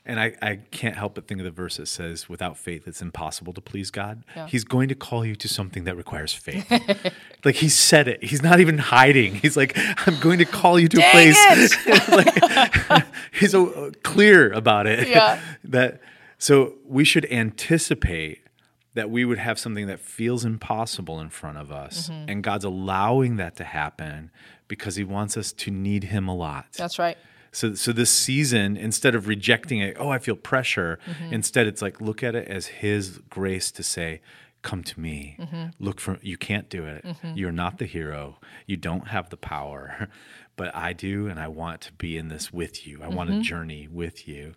And 0.06 0.20
I, 0.20 0.36
I 0.40 0.56
can't 0.70 0.96
help 0.96 1.16
but 1.16 1.26
think 1.26 1.40
of 1.40 1.44
the 1.44 1.50
verse 1.50 1.78
that 1.78 1.86
says, 1.86 2.28
without 2.28 2.56
faith, 2.56 2.86
it's 2.86 3.02
impossible 3.02 3.52
to 3.54 3.60
please 3.60 3.90
God. 3.90 4.22
Yeah. 4.36 4.46
He's 4.46 4.62
going 4.62 4.88
to 4.88 4.94
call 4.94 5.26
you 5.26 5.34
to 5.34 5.48
something 5.48 5.82
that 5.84 5.96
requires 5.96 6.32
faith. 6.32 6.70
like 7.44 7.56
he 7.56 7.68
said 7.68 8.06
it. 8.06 8.22
He's 8.22 8.40
not 8.40 8.60
even 8.60 8.78
hiding. 8.78 9.34
He's 9.34 9.56
like, 9.56 9.76
I'm 10.06 10.18
going 10.20 10.38
to 10.38 10.44
call 10.44 10.78
you 10.78 10.86
to 10.88 10.98
a 10.98 11.00
Dang 11.00 11.34
place. 11.34 11.86
like, 12.08 13.06
he's 13.32 13.50
so 13.50 13.70
uh, 13.70 13.90
clear 14.04 14.52
about 14.52 14.86
it. 14.86 15.08
Yeah. 15.08 15.40
that 15.64 16.00
So 16.38 16.74
we 16.86 17.04
should 17.04 17.26
anticipate 17.32 18.42
that 18.94 19.10
we 19.10 19.24
would 19.24 19.38
have 19.38 19.58
something 19.58 19.88
that 19.88 20.00
feels 20.00 20.44
impossible 20.44 21.20
in 21.20 21.30
front 21.30 21.58
of 21.58 21.72
us. 21.72 22.08
Mm-hmm. 22.08 22.30
And 22.30 22.44
God's 22.44 22.64
allowing 22.64 23.36
that 23.36 23.56
to 23.56 23.64
happen 23.64 24.30
because 24.68 24.94
He 24.94 25.04
wants 25.04 25.36
us 25.36 25.52
to 25.52 25.70
need 25.70 26.04
Him 26.04 26.28
a 26.28 26.34
lot. 26.34 26.66
That's 26.72 26.98
right. 26.98 27.18
So, 27.56 27.72
so 27.74 27.90
this 27.92 28.10
season, 28.10 28.76
instead 28.76 29.14
of 29.14 29.28
rejecting 29.28 29.78
it, 29.80 29.96
oh, 29.98 30.10
I 30.10 30.18
feel 30.18 30.36
pressure. 30.36 30.98
Mm-hmm. 31.06 31.32
Instead, 31.32 31.66
it's 31.66 31.80
like 31.80 32.00
look 32.02 32.22
at 32.22 32.34
it 32.34 32.46
as 32.48 32.66
His 32.66 33.18
grace 33.30 33.70
to 33.72 33.82
say, 33.82 34.20
"Come 34.60 34.82
to 34.84 35.00
me. 35.00 35.36
Mm-hmm. 35.40 35.64
Look 35.82 35.98
for 35.98 36.18
you 36.20 36.36
can't 36.36 36.68
do 36.68 36.84
it. 36.84 37.02
You're 37.34 37.52
not 37.52 37.78
the 37.78 37.86
hero. 37.86 38.38
You 38.66 38.76
don't 38.76 39.08
have 39.08 39.30
the 39.30 39.38
power, 39.38 40.08
but 40.56 40.74
I 40.76 40.92
do, 40.92 41.28
and 41.28 41.40
I 41.40 41.48
want 41.48 41.80
to 41.82 41.92
be 41.94 42.18
in 42.18 42.28
this 42.28 42.52
with 42.52 42.86
you. 42.86 43.00
I 43.02 43.08
want 43.08 43.30
Mm-hmm. 43.30 43.38
to 43.40 43.44
journey 43.44 43.88
with 43.90 44.28
you." 44.28 44.54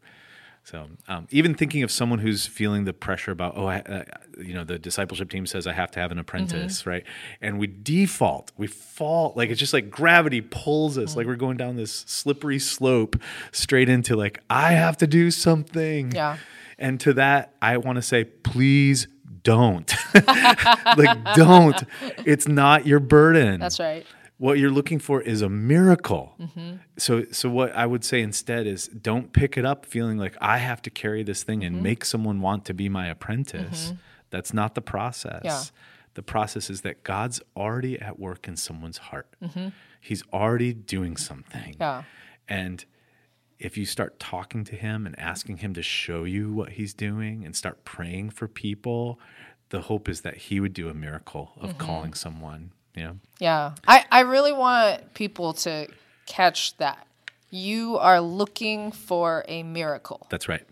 So, 0.70 0.88
um, 1.08 1.28
even 1.32 1.56
thinking 1.56 1.82
of 1.82 1.90
someone 1.90 2.20
who's 2.20 2.46
feeling 2.46 2.84
the 2.86 2.94
pressure 2.94 3.32
about, 3.32 3.54
oh, 3.58 3.66
I, 3.66 3.80
uh, 3.80 4.04
you 4.38 4.54
know, 4.54 4.64
the 4.64 4.78
discipleship 4.78 5.32
team 5.32 5.48
says 5.48 5.66
I 5.66 5.74
have 5.74 5.90
to 5.92 6.00
have 6.00 6.12
an 6.12 6.20
apprentice, 6.20 6.86
right? 6.86 7.04
And 7.42 7.58
we 7.58 7.66
default, 7.66 8.52
we 8.56 8.68
fall, 8.68 9.34
like 9.36 9.50
it's 9.50 9.60
just 9.60 9.74
like 9.74 9.90
gravity 9.90 10.42
pulls 10.42 11.00
us, 11.00 11.16
like 11.16 11.26
we're 11.26 11.38
going 11.38 11.58
down 11.58 11.76
this 11.76 12.04
slippery 12.06 12.60
slope 12.60 13.16
straight 13.52 13.90
into 13.90 14.16
like, 14.16 14.44
I 14.48 14.74
have 14.74 14.98
to 14.98 15.08
do 15.08 15.32
something. 15.32 16.12
Yeah. 16.12 16.38
And 16.78 17.00
to 17.00 17.14
that, 17.14 17.56
I 17.64 17.78
want 17.78 17.96
to 17.96 18.04
say, 18.04 18.26
please 18.26 19.08
don't. 19.42 19.92
like, 20.14 21.36
don't. 21.36 21.84
It's 22.26 22.48
not 22.48 22.86
your 22.86 23.00
burden 23.00 23.60
That's 23.60 23.80
right. 23.80 24.06
What 24.40 24.58
you're 24.58 24.72
looking 24.72 25.00
for 25.00 25.22
is 25.22 25.42
a 25.42 25.50
miracle. 25.50 26.34
Mm-hmm. 26.40 26.78
So 26.98 27.26
so 27.32 27.50
what 27.50 27.76
I 27.76 27.86
would 27.86 28.04
say 28.04 28.22
instead 28.22 28.66
is 28.66 28.88
don't 28.88 29.32
pick 29.34 29.58
it 29.58 29.66
up 29.66 29.86
feeling 29.86 30.18
like 30.18 30.36
I 30.42 30.58
have 30.58 30.82
to 30.84 30.90
carry 30.90 31.24
this 31.24 31.44
thing 31.44 31.64
and 31.64 31.76
mm-hmm. 31.76 31.84
make 31.84 32.06
someone 32.06 32.42
want 32.42 32.66
to 32.66 32.74
be 32.74 32.90
my 32.90 33.08
apprentice. 33.08 33.88
Mm-hmm. 33.88 33.96
That's 34.32 34.54
not 34.54 34.76
the 34.76 34.82
process. 34.82 35.42
Yeah. 35.44 35.62
The 36.14 36.24
process 36.24 36.70
is 36.70 36.82
that 36.82 37.04
God's 37.04 37.42
already 37.56 38.00
at 38.00 38.18
work 38.20 38.48
in 38.48 38.56
someone's 38.56 38.98
heart. 38.98 39.36
He's 40.02 40.24
already 40.34 40.74
doing 40.74 41.18
something. 41.18 41.76
Yeah. 41.80 42.04
And 42.48 42.84
if 43.60 43.78
you 43.78 43.86
start 43.86 44.20
talking 44.20 44.64
to 44.66 44.76
him 44.76 45.06
and 45.06 45.20
asking 45.20 45.58
him 45.58 45.74
to 45.74 45.84
show 45.84 46.24
you 46.24 46.54
what 46.54 46.70
he's 46.72 46.94
doing 46.94 47.44
and 47.46 47.56
start 47.56 47.84
praying 47.84 48.30
for 48.30 48.48
people, 48.48 49.20
the 49.70 49.82
hope 49.82 50.08
is 50.08 50.22
that 50.22 50.38
he 50.38 50.60
would 50.60 50.74
do 50.74 50.88
a 50.90 50.94
miracle 50.94 51.52
of 51.60 51.78
calling 51.78 52.14
someone, 52.14 52.72
you 52.96 53.04
know. 53.04 53.18
Yeah. 53.40 53.74
I, 53.88 54.06
I 54.12 54.22
really 54.22 54.54
want 54.54 55.14
people 55.14 55.54
to 55.54 55.88
catch 56.26 56.78
that. 56.78 57.06
You 57.52 57.98
are 57.98 58.22
looking 58.22 58.92
for 58.92 59.44
a 59.48 59.64
miracle. 59.64 60.28
That's 60.30 60.48
right. 60.48 60.64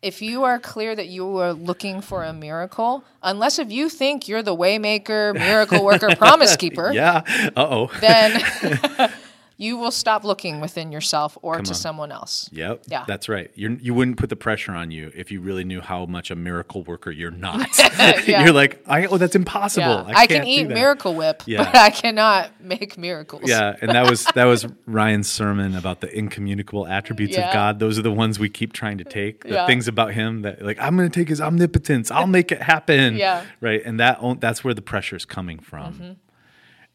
If 0.00 0.22
you 0.22 0.44
are 0.44 0.60
clear 0.60 0.94
that 0.94 1.08
you 1.08 1.38
are 1.38 1.52
looking 1.52 2.00
for 2.00 2.22
a 2.22 2.32
miracle, 2.32 3.02
unless 3.22 3.58
if 3.58 3.72
you 3.72 3.88
think 3.88 4.28
you're 4.28 4.44
the 4.44 4.54
waymaker, 4.56 5.34
miracle 5.34 5.84
worker, 5.84 6.14
promise 6.16 6.56
keeper, 6.56 6.92
Yeah. 6.92 7.22
Uh 7.56 7.66
oh. 7.68 7.90
then 8.00 8.40
you 9.60 9.76
will 9.76 9.90
stop 9.90 10.22
looking 10.22 10.60
within 10.60 10.92
yourself 10.92 11.36
or 11.42 11.54
to 11.56 11.58
on. 11.70 11.74
someone 11.74 12.12
else. 12.12 12.48
Yep. 12.52 12.84
Yeah. 12.86 13.04
That's 13.08 13.28
right. 13.28 13.50
You're, 13.56 13.72
you 13.72 13.92
wouldn't 13.92 14.16
put 14.16 14.30
the 14.30 14.36
pressure 14.36 14.70
on 14.70 14.92
you 14.92 15.10
if 15.16 15.32
you 15.32 15.40
really 15.40 15.64
knew 15.64 15.80
how 15.80 16.06
much 16.06 16.30
a 16.30 16.36
miracle 16.36 16.84
worker 16.84 17.10
you're 17.10 17.32
not. 17.32 17.68
Yeah. 17.98 18.44
You're 18.44 18.52
like, 18.52 18.80
I, 18.86 19.06
oh, 19.06 19.18
that's 19.18 19.34
impossible. 19.34 19.86
Yeah. 19.86 20.04
I, 20.06 20.22
I, 20.22 20.26
can 20.28 20.46
eat. 20.46 20.68
Miracle 20.68 21.14
Whip, 21.14 21.42
Yeah. 21.46 21.64
but 21.64 21.74
I 21.74 21.90
cannot 21.90 22.60
make 22.60 22.96
miracles. 22.96 23.42
Yeah, 23.44 23.74
and 23.80 23.90
that 23.90 24.08
was 24.08 24.24
that 24.34 24.44
was 24.44 24.66
Ryan's 24.86 25.28
sermon 25.28 25.74
about 25.74 26.00
the 26.00 26.16
incommunicable 26.16 26.86
attributes 26.86 27.36
of 27.36 27.52
God. 27.52 27.80
Those 27.80 27.98
are 27.98 28.02
the 28.02 28.12
ones 28.12 28.38
we 28.38 28.48
keep 28.48 28.72
trying 28.72 28.98
to 28.98 29.04
take. 29.04 29.42
The 29.42 29.64
things 29.66 29.88
about 29.88 30.14
Him 30.14 30.42
that 30.42 30.62
like 30.62 30.78
I'm 30.78 30.96
going 30.96 31.10
to 31.10 31.20
take 31.20 31.28
His 31.28 31.40
omnipotence. 31.40 32.10
I'll 32.10 32.28
make 32.28 32.52
it 32.52 32.62
happen. 32.62 33.16
Yeah. 33.16 33.40
Mm-hmm. 33.40 33.64
Right, 33.64 33.82
and 33.84 33.98
that 33.98 34.20
that's 34.40 34.62
where 34.62 34.74
the 34.74 34.82
pressure 34.82 35.16
is 35.16 35.24
coming 35.24 35.58
from. 35.58 36.18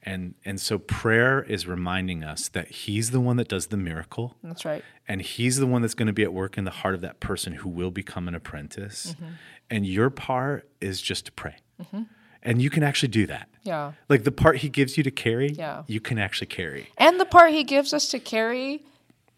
And 0.05 0.35
and 0.45 0.59
so 0.59 0.77
prayer 0.79 1.41
is 1.43 1.65
reminding 1.67 2.23
us 2.23 2.49
that 2.49 2.67
He's 2.69 3.11
the 3.11 3.19
one 3.21 3.37
that 3.37 3.47
does 3.47 3.67
the 3.67 3.77
miracle. 3.77 4.35
That's 4.43 4.65
right. 4.65 4.83
and 5.07 5.21
he's 5.21 5.57
the 5.57 5.67
one 5.67 5.81
that's 5.81 5.93
going 5.95 6.07
to 6.07 6.13
be 6.13 6.23
at 6.23 6.33
work 6.33 6.57
in 6.57 6.63
the 6.65 6.71
heart 6.71 6.95
of 6.95 7.01
that 7.01 7.19
person 7.19 7.53
who 7.53 7.69
will 7.69 7.91
become 7.91 8.27
an 8.27 8.35
apprentice 8.35 9.15
mm-hmm. 9.15 9.33
and 9.69 9.85
your 9.85 10.09
part 10.09 10.69
is 10.79 11.01
just 11.01 11.25
to 11.25 11.31
pray 11.33 11.55
mm-hmm. 11.81 12.03
and 12.41 12.61
you 12.61 12.69
can 12.69 12.83
actually 12.83 13.09
do 13.09 13.25
that 13.27 13.49
Yeah. 13.63 13.91
like 14.07 14.23
the 14.23 14.31
part 14.31 14.57
he 14.57 14.69
gives 14.69 14.95
you 14.97 15.03
to 15.03 15.11
carry 15.11 15.49
Yeah. 15.51 15.83
you 15.87 15.99
can 15.99 16.17
actually 16.19 16.47
carry 16.47 16.87
And 16.97 17.19
the 17.19 17.25
part 17.25 17.51
he 17.51 17.63
gives 17.65 17.93
us 17.93 18.07
to 18.09 18.19
carry 18.19 18.83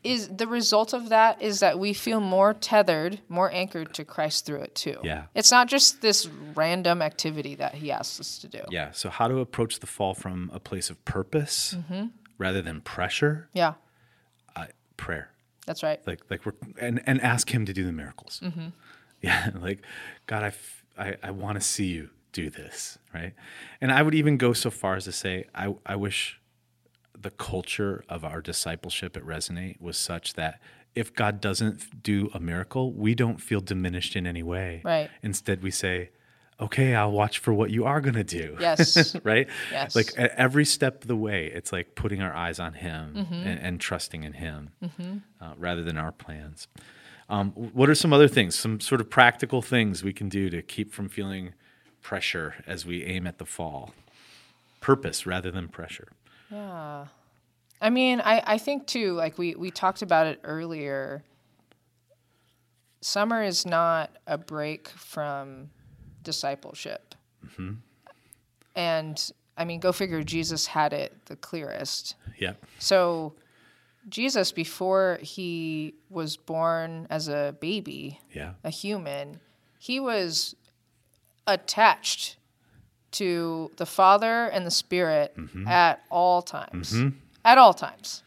is 0.06 0.28
the 0.30 0.48
result 0.48 0.94
of 0.94 1.10
that 1.10 1.42
is 1.42 1.60
that 1.62 1.80
we 1.80 1.94
feel 1.94 2.20
more 2.20 2.54
tethered, 2.54 3.20
more 3.30 3.52
anchored 3.52 3.94
to 3.96 4.06
Christ 4.06 4.46
through 4.46 4.62
it 4.62 4.76
too. 4.76 4.98
Yeah. 5.04 5.24
It's 5.34 5.52
not 5.52 5.68
just 5.68 6.02
this 6.02 6.28
random 6.54 7.02
activity 7.02 7.56
that 7.56 7.74
he 7.76 7.92
asks 7.92 8.20
us 8.20 8.38
to 8.40 8.48
do. 8.48 8.62
yeah 8.70 8.92
so 8.92 9.10
how 9.10 9.28
to 9.28 9.40
approach 9.40 9.80
the 9.80 9.88
fall 9.88 10.14
from 10.14 10.50
a 10.54 10.60
place 10.60 10.90
of 10.90 11.04
purpose 11.06 11.76
rather 12.38 12.62
than 12.62 12.82
pressure 12.82 13.50
Yeah. 13.54 13.74
uh, 14.56 14.66
prayer 14.98 15.32
That's 15.66 15.84
right. 15.84 16.00
like 16.08 16.22
like 16.30 16.46
we're 16.46 16.54
and 16.80 17.02
and 17.06 17.20
ask 17.22 17.54
him 17.54 17.66
to 17.66 17.74
do 17.74 17.84
the 17.86 17.92
miracles 17.92 18.42
yeah 19.22 19.50
like 19.60 19.80
god 20.28 20.44
i 20.44 20.48
f- 20.48 20.84
i, 20.98 21.16
I 21.24 21.32
want 21.32 21.56
to 21.60 21.62
see 21.62 21.86
you 21.88 22.10
do 22.32 22.50
this 22.50 22.98
right 23.14 23.34
and 23.82 23.92
i 23.92 24.02
would 24.02 24.14
even 24.16 24.38
go 24.38 24.54
so 24.54 24.70
far 24.70 24.96
as 24.96 25.06
to 25.06 25.12
say 25.12 25.46
i 25.56 25.74
i 25.86 25.96
wish 25.96 26.40
the 27.22 27.32
culture 27.32 28.04
of 28.10 28.24
our 28.26 28.42
discipleship 28.42 29.16
at 29.18 29.24
resonate 29.24 29.80
was 29.82 29.98
such 29.98 30.34
that 30.34 30.60
if 30.96 31.14
god 31.14 31.42
doesn't 31.42 32.04
do 32.04 32.30
a 32.34 32.40
miracle 32.40 32.92
we 32.92 33.16
don't 33.16 33.42
feel 33.42 33.62
diminished 33.62 34.16
in 34.16 34.26
any 34.28 34.44
way 34.44 34.82
Right. 34.84 35.10
instead 35.22 35.62
we 35.64 35.72
say 35.72 36.10
okay 36.60 36.96
i'll 36.96 37.12
watch 37.12 37.40
for 37.40 37.54
what 37.54 37.70
you 37.70 37.84
are 37.86 38.00
going 38.02 38.16
to 38.16 38.24
do 38.24 38.56
Yes. 38.60 39.16
right? 39.24 39.48
Yes. 39.72 39.96
Like 39.96 40.14
at 40.18 40.32
every 40.32 40.64
step 40.66 41.02
of 41.02 41.08
the 41.08 41.16
way, 41.16 41.48
it's 41.54 41.72
like 41.74 41.96
putting 41.96 42.22
our 42.22 42.34
eyes 42.34 42.60
on 42.60 42.74
Him 42.74 43.14
Mm-hmm. 43.16 43.34
and, 43.34 43.60
and 43.60 43.82
trusting 43.82 44.24
in 44.24 44.34
Him 44.34 44.70
uh, 45.42 45.54
rather 45.58 45.84
than 45.84 45.98
our 45.98 46.12
plans. 46.14 46.68
Um, 47.28 47.52
what 47.52 47.90
are 47.90 47.96
some 47.96 48.14
other 48.14 48.28
things, 48.30 48.56
some 48.56 48.80
sort 48.80 49.02
of 49.02 49.10
practical 49.10 49.62
things 49.62 50.02
we 50.04 50.14
can 50.14 50.30
do 50.30 50.50
to 50.52 50.62
keep 50.62 50.94
from 50.94 51.10
feeling 51.10 51.54
pressure 52.02 52.64
as 52.68 52.86
we 52.86 53.04
aim 53.04 53.26
at 53.28 53.38
the 53.38 53.46
fall? 53.46 53.94
Purpose 54.80 55.26
rather 55.26 55.52
than 55.52 55.68
pressure. 55.68 56.10
Yeah. 56.56 57.08
I 57.82 57.90
mean, 57.90 58.22
I, 58.22 58.42
I 58.46 58.58
think 58.58 58.88
too, 58.88 59.14
like 59.14 59.38
we, 59.38 59.56
we 59.56 59.70
talked 59.72 60.02
about 60.02 60.28
it 60.28 60.40
earlier, 60.44 61.24
summer 63.02 63.44
is 63.44 63.66
not 63.66 64.12
a 64.26 64.38
break 64.38 64.88
from 64.90 65.70
discipleship. 66.24 67.14
Mm-hmm. 67.46 67.74
And 68.76 69.32
I 69.58 69.66
mean, 69.66 69.80
go 69.82 69.92
figure, 69.92 70.24
Jesus 70.24 70.68
had 70.68 70.94
it 70.94 71.14
the 71.26 71.36
clearest. 71.36 72.16
Yeah. 72.38 72.54
So, 72.80 73.36
Jesus, 74.08 74.52
before 74.52 75.20
he 75.22 75.96
was 76.10 76.38
born 76.38 77.08
as 77.10 77.28
a 77.28 77.56
baby, 77.60 78.20
Yeah. 78.32 78.54
a 78.64 78.70
human, 78.70 79.40
he 79.80 80.00
was 80.00 80.56
attached 81.48 82.38
to 83.16 83.72
the 83.78 83.86
Father 83.86 84.46
and 84.46 84.66
the 84.66 84.72
Spirit 84.72 85.36
mm-hmm. 85.38 85.68
at 85.68 86.04
all 86.10 86.42
times. 86.42 86.94
Mm-hmm. 86.94 87.18
At 87.44 87.58
all 87.58 87.74
times. 87.74 88.24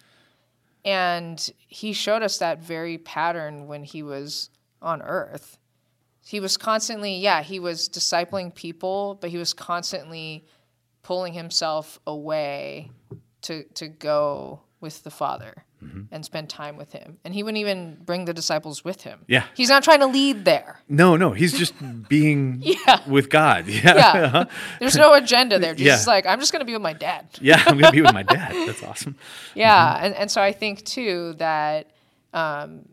And 0.85 1.51
he 1.67 1.93
showed 1.93 2.23
us 2.23 2.39
that 2.39 2.63
very 2.63 2.99
pattern 2.99 3.67
when 3.67 3.85
he 3.85 4.03
was 4.03 4.51
on 4.81 5.03
earth. 5.03 5.59
He 6.25 6.41
was 6.41 6.57
constantly, 6.57 7.17
yeah, 7.17 7.43
he 7.43 7.59
was 7.59 7.89
discipling 7.89 8.55
people, 8.55 9.19
but 9.21 9.31
he 9.31 9.37
was 9.37 9.53
constantly 9.53 10.45
pulling 11.03 11.33
himself 11.33 11.99
away 12.07 12.91
to 13.43 13.65
to 13.75 13.89
go 13.89 14.61
with 14.81 15.03
the 15.05 15.11
Father 15.11 15.65
and 16.11 16.25
spend 16.25 16.49
time 16.51 16.77
with 16.77 16.93
him. 16.93 17.19
And 17.25 17.33
he 17.33 17.43
wouldn't 17.45 17.61
even 17.61 17.99
bring 18.05 18.25
the 18.25 18.35
disciples 18.35 18.85
with 18.85 19.03
him. 19.03 19.21
Yeah. 19.29 19.45
He's 19.55 19.69
not 19.69 19.85
trying 19.85 20.01
to 20.01 20.07
lead 20.07 20.45
there. 20.45 20.81
No, 20.89 21.15
no, 21.17 21.31
he's 21.33 21.57
just 21.57 21.73
being 22.09 22.61
Yeah. 22.63 23.01
with 23.09 23.29
God. 23.31 23.67
Yeah. 23.69 23.95
Yeah. 23.95 24.45
There's 24.81 24.97
no 24.97 25.15
agenda 25.15 25.59
there. 25.61 25.75
Jesus 25.75 25.87
Yeah. 25.87 26.01
is 26.01 26.07
like, 26.09 26.27
I'm 26.27 26.41
just 26.41 26.51
going 26.53 26.61
to 26.61 26.67
be 26.67 26.73
with 26.73 26.83
my 26.83 26.95
dad. 26.95 27.27
Yeah, 27.41 27.63
I'm 27.65 27.75
going 27.79 27.85
to 27.85 27.93
be 27.93 28.03
with 28.03 28.13
my 28.13 28.25
dad. 28.25 28.53
That's 28.67 28.83
awesome. 28.83 29.17
Yeah. 29.55 29.95
Mm-hmm. 29.95 30.05
And, 30.07 30.15
and 30.17 30.31
so 30.31 30.43
I 30.43 30.51
think, 30.53 30.85
too, 30.85 31.35
that 31.39 31.91
um, 32.33 32.89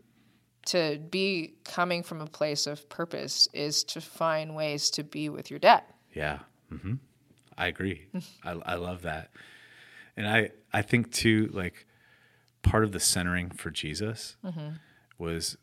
to 0.66 0.98
be 1.10 1.54
coming 1.64 2.02
from 2.04 2.20
a 2.20 2.26
place 2.26 2.66
of 2.68 2.88
purpose 2.88 3.48
is 3.52 3.82
to 3.84 4.00
find 4.00 4.54
ways 4.54 4.90
to 4.90 5.02
be 5.04 5.28
with 5.28 5.50
your 5.50 5.58
dad. 5.60 5.82
Yeah, 6.14 6.38
hmm 6.70 6.94
I 7.58 7.66
agree. 7.68 8.06
I, 8.44 8.50
I 8.64 8.74
love 8.76 9.02
that, 9.02 9.30
and 10.16 10.28
I 10.28 10.50
I 10.72 10.82
think 10.82 11.12
too 11.12 11.50
like 11.52 11.86
part 12.62 12.84
of 12.84 12.92
the 12.92 13.00
centering 13.00 13.50
for 13.50 13.70
Jesus 13.70 14.36
mm-hmm. 14.44 14.70
was 15.18 15.56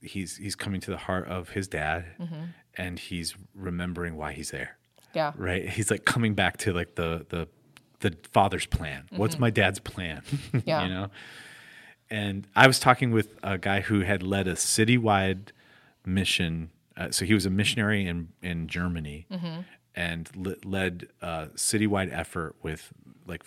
he's 0.00 0.36
he's 0.36 0.54
coming 0.54 0.80
to 0.80 0.90
the 0.90 0.96
heart 0.96 1.28
of 1.28 1.50
his 1.50 1.68
dad, 1.68 2.06
mm-hmm. 2.20 2.44
and 2.74 2.98
he's 2.98 3.34
remembering 3.54 4.16
why 4.16 4.32
he's 4.32 4.50
there. 4.50 4.76
Yeah. 5.14 5.32
Right? 5.36 5.68
He's 5.68 5.90
like 5.90 6.04
coming 6.04 6.34
back 6.34 6.58
to 6.58 6.72
like 6.72 6.96
the 6.96 7.26
the 7.28 7.48
the 8.00 8.16
father's 8.32 8.66
plan. 8.66 9.08
What's 9.10 9.34
mm-hmm. 9.34 9.42
my 9.42 9.50
dad's 9.50 9.78
plan? 9.78 10.22
Yeah. 10.64 10.84
you 10.84 10.88
know. 10.90 11.10
And 12.10 12.46
I 12.54 12.66
was 12.66 12.78
talking 12.78 13.10
with 13.10 13.38
a 13.42 13.56
guy 13.56 13.80
who 13.80 14.00
had 14.00 14.22
led 14.22 14.46
a 14.46 14.52
citywide 14.52 15.48
mission. 16.04 16.70
Uh, 16.94 17.10
so 17.10 17.24
he 17.24 17.32
was 17.32 17.46
a 17.46 17.50
missionary 17.50 18.06
in 18.06 18.28
in 18.42 18.68
Germany, 18.68 19.26
and 19.94 20.28
le- 20.36 20.56
led 20.64 21.08
a 21.22 21.48
citywide 21.54 22.12
effort 22.12 22.56
with 22.62 22.92
like 23.26 23.42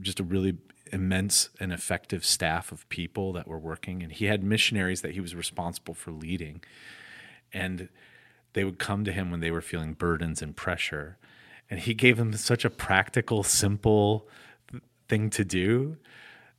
just 0.00 0.20
a 0.20 0.24
really 0.24 0.56
immense 0.92 1.50
and 1.60 1.72
effective 1.72 2.24
staff 2.24 2.72
of 2.72 2.88
people 2.88 3.32
that 3.34 3.46
were 3.46 3.58
working. 3.58 4.02
And 4.02 4.12
he 4.12 4.26
had 4.26 4.42
missionaries 4.42 5.02
that 5.02 5.12
he 5.12 5.20
was 5.20 5.34
responsible 5.34 5.94
for 5.94 6.10
leading, 6.10 6.62
and 7.52 7.88
they 8.54 8.64
would 8.64 8.78
come 8.78 9.04
to 9.04 9.12
him 9.12 9.30
when 9.30 9.40
they 9.40 9.50
were 9.50 9.60
feeling 9.60 9.92
burdens 9.92 10.42
and 10.42 10.56
pressure, 10.56 11.18
and 11.70 11.80
he 11.80 11.94
gave 11.94 12.16
them 12.16 12.32
such 12.32 12.64
a 12.64 12.70
practical, 12.70 13.42
simple 13.42 14.26
thing 15.08 15.30
to 15.30 15.44
do 15.44 15.96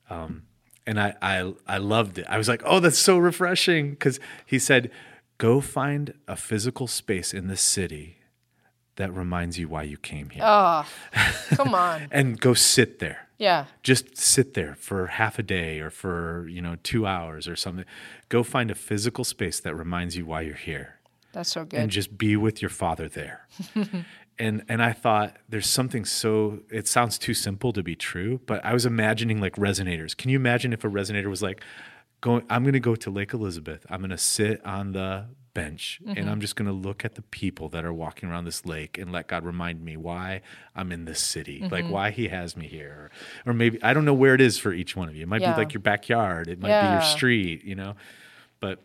um, 0.10 0.44
and 0.86 1.00
I, 1.00 1.16
I 1.22 1.54
I 1.68 1.78
loved 1.78 2.18
it. 2.18 2.26
I 2.28 2.38
was 2.38 2.48
like, 2.48 2.62
"Oh, 2.66 2.80
that's 2.80 2.98
so 2.98 3.18
refreshing." 3.18 3.92
Because 3.92 4.20
he 4.46 4.58
said, 4.58 4.90
"Go 5.38 5.62
find 5.62 6.14
a 6.28 6.36
physical 6.36 6.88
space 6.88 7.34
in 7.34 7.48
the 7.48 7.58
city 7.58 8.18
that 9.00 9.12
reminds 9.14 9.58
you 9.58 9.68
why 9.68 9.84
you 9.84 9.98
came 9.98 10.30
here, 10.30 10.44
Oh, 10.46 10.86
come 11.50 11.74
on. 11.74 12.08
and 12.12 12.40
go 12.40 12.54
sit 12.54 13.00
there. 13.00 13.28
Yeah. 13.40 13.66
Just 13.84 14.16
sit 14.18 14.54
there 14.54 14.76
for 14.76 15.08
half 15.08 15.40
a 15.40 15.44
day 15.44 15.80
or 15.80 15.90
for 15.90 16.48
you 16.48 16.62
know 16.62 16.76
two 16.84 17.08
hours 17.08 17.48
or 17.48 17.56
something. 17.56 17.86
Go 18.30 18.44
find 18.44 18.70
a 18.70 18.76
physical 18.76 19.24
space 19.24 19.60
that 19.62 19.74
reminds 19.76 20.16
you 20.16 20.26
why 20.26 20.42
you're 20.42 20.56
here." 20.56 21.00
That's 21.32 21.52
so 21.52 21.64
good. 21.64 21.80
and 21.80 21.90
just 21.92 22.18
be 22.18 22.36
with 22.36 22.62
your 22.62 22.70
father 22.70 23.08
there. 23.08 23.48
and 24.40 24.64
and 24.68 24.82
I 24.84 24.94
thought 24.94 25.38
there's 25.48 25.68
something 25.68 26.06
so 26.06 26.60
it 26.72 26.88
sounds 26.88 27.18
too 27.18 27.34
simple 27.34 27.72
to 27.74 27.84
be 27.84 27.96
true, 27.96 28.42
but 28.46 28.64
I 28.66 28.74
was 28.74 28.86
imagining 28.86 29.40
like 29.40 29.56
resonators. 29.56 30.16
Can 30.18 30.30
you 30.32 30.38
imagine 30.38 30.74
if 30.74 30.84
a 30.84 30.90
resonator 30.90 31.28
was 31.28 31.42
like 31.42 31.64
going 32.22 32.44
I'm 32.50 32.64
going 32.64 32.74
to 32.74 32.80
go 32.80 32.96
to 32.96 33.10
Lake 33.10 33.34
Elizabeth. 33.34 33.86
I'm 33.90 34.00
going 34.02 34.10
to 34.10 34.18
sit 34.18 34.66
on 34.66 34.92
the 34.94 35.28
bench 35.54 36.00
and 36.06 36.30
I'm 36.30 36.40
just 36.42 36.56
going 36.56 36.68
to 36.68 36.74
look 36.74 37.04
at 37.04 37.16
the 37.16 37.22
people 37.24 37.70
that 37.70 37.84
are 37.84 37.94
walking 37.94 38.30
around 38.30 38.46
this 38.46 38.66
lake 38.66 38.98
and 38.98 39.12
let 39.12 39.28
God 39.28 39.44
remind 39.44 39.84
me 39.84 39.98
why 39.98 40.42
I'm 40.76 40.92
in 40.92 41.06
this 41.06 41.20
city, 41.20 41.68
like 41.72 41.86
why 41.90 42.12
he 42.12 42.28
has 42.30 42.56
me 42.56 42.68
here. 42.68 43.10
Or 43.46 43.54
maybe 43.54 43.82
I 43.84 43.94
don't 43.94 44.06
know 44.06 44.14
where 44.14 44.36
it 44.36 44.42
is 44.42 44.58
for 44.60 44.72
each 44.74 44.96
one 44.96 45.10
of 45.10 45.16
you. 45.16 45.24
It 45.24 45.28
might 45.28 45.42
Yeah. 45.42 45.54
be 45.54 45.58
like 45.58 45.74
your 45.74 45.82
backyard, 45.82 46.48
it 46.48 46.60
might 46.60 46.82
be 46.82 46.88
your 46.92 47.02
street, 47.02 47.64
you 47.66 47.76
know. 47.76 47.96
But 48.60 48.80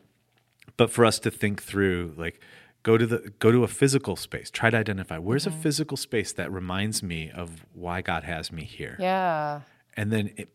but 0.77 0.91
for 0.91 1.05
us 1.05 1.19
to 1.21 1.31
think 1.31 1.63
through 1.63 2.15
like 2.17 2.41
go 2.83 2.97
to 2.99 3.07
the 3.07 3.33
go 3.39 3.51
to 3.53 3.63
a 3.65 3.69
physical 3.69 4.17
space 4.17 4.51
try 4.51 4.71
to 4.71 4.77
identify 4.77 5.19
where's 5.19 5.45
Mm-hmm. 5.47 5.59
a 5.59 5.63
physical 5.63 5.97
space 5.97 6.33
that 6.33 6.51
reminds 6.53 7.03
me 7.03 7.31
of 7.31 7.65
why 7.75 8.03
god 8.03 8.25
has 8.25 8.51
me 8.53 8.65
here 8.65 8.97
yeah. 8.99 9.61
and 9.97 10.11
then 10.13 10.33
it, 10.37 10.49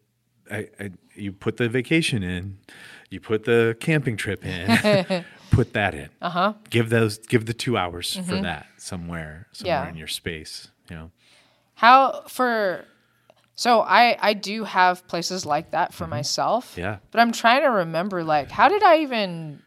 I, 0.52 0.68
I, 0.80 0.92
you 1.16 1.32
put 1.32 1.58
the 1.58 1.70
vacation 1.70 2.22
in 2.24 2.58
you 3.10 3.20
put 3.20 3.46
the 3.46 3.76
camping 3.80 4.16
trip 4.18 4.46
in 4.46 5.26
put 5.52 5.74
that 5.74 5.94
in 5.94 6.10
uh-huh 6.22 6.54
give 6.70 6.90
those 6.90 7.18
give 7.18 7.46
the 7.46 7.54
two 7.54 7.78
hours 7.78 8.16
for 8.16 8.42
that 8.42 8.66
somewhere 8.78 9.48
somewhere 9.52 9.76
Mm-hmm. 9.78 9.86
Yeah. 9.86 9.90
in 9.90 9.96
your 9.96 10.08
space 10.08 10.70
you 10.90 10.96
know 10.96 11.12
How 11.76 12.24
for 12.28 12.86
so 13.56 13.82
I 13.82 14.18
I 14.22 14.34
do 14.34 14.64
have 14.64 15.06
places 15.08 15.46
like 15.46 15.72
that 15.72 15.94
for 15.94 16.08
myself. 16.08 16.72
Mm-hmm. 16.72 16.80
Yeah. 16.82 16.98
But 17.12 17.20
I'm 17.22 17.32
trying 17.34 17.62
to 17.64 17.70
remember 17.84 18.24
like 18.24 18.50
how 18.52 18.68
did 18.70 18.84
I 18.84 19.00
even 19.00 19.62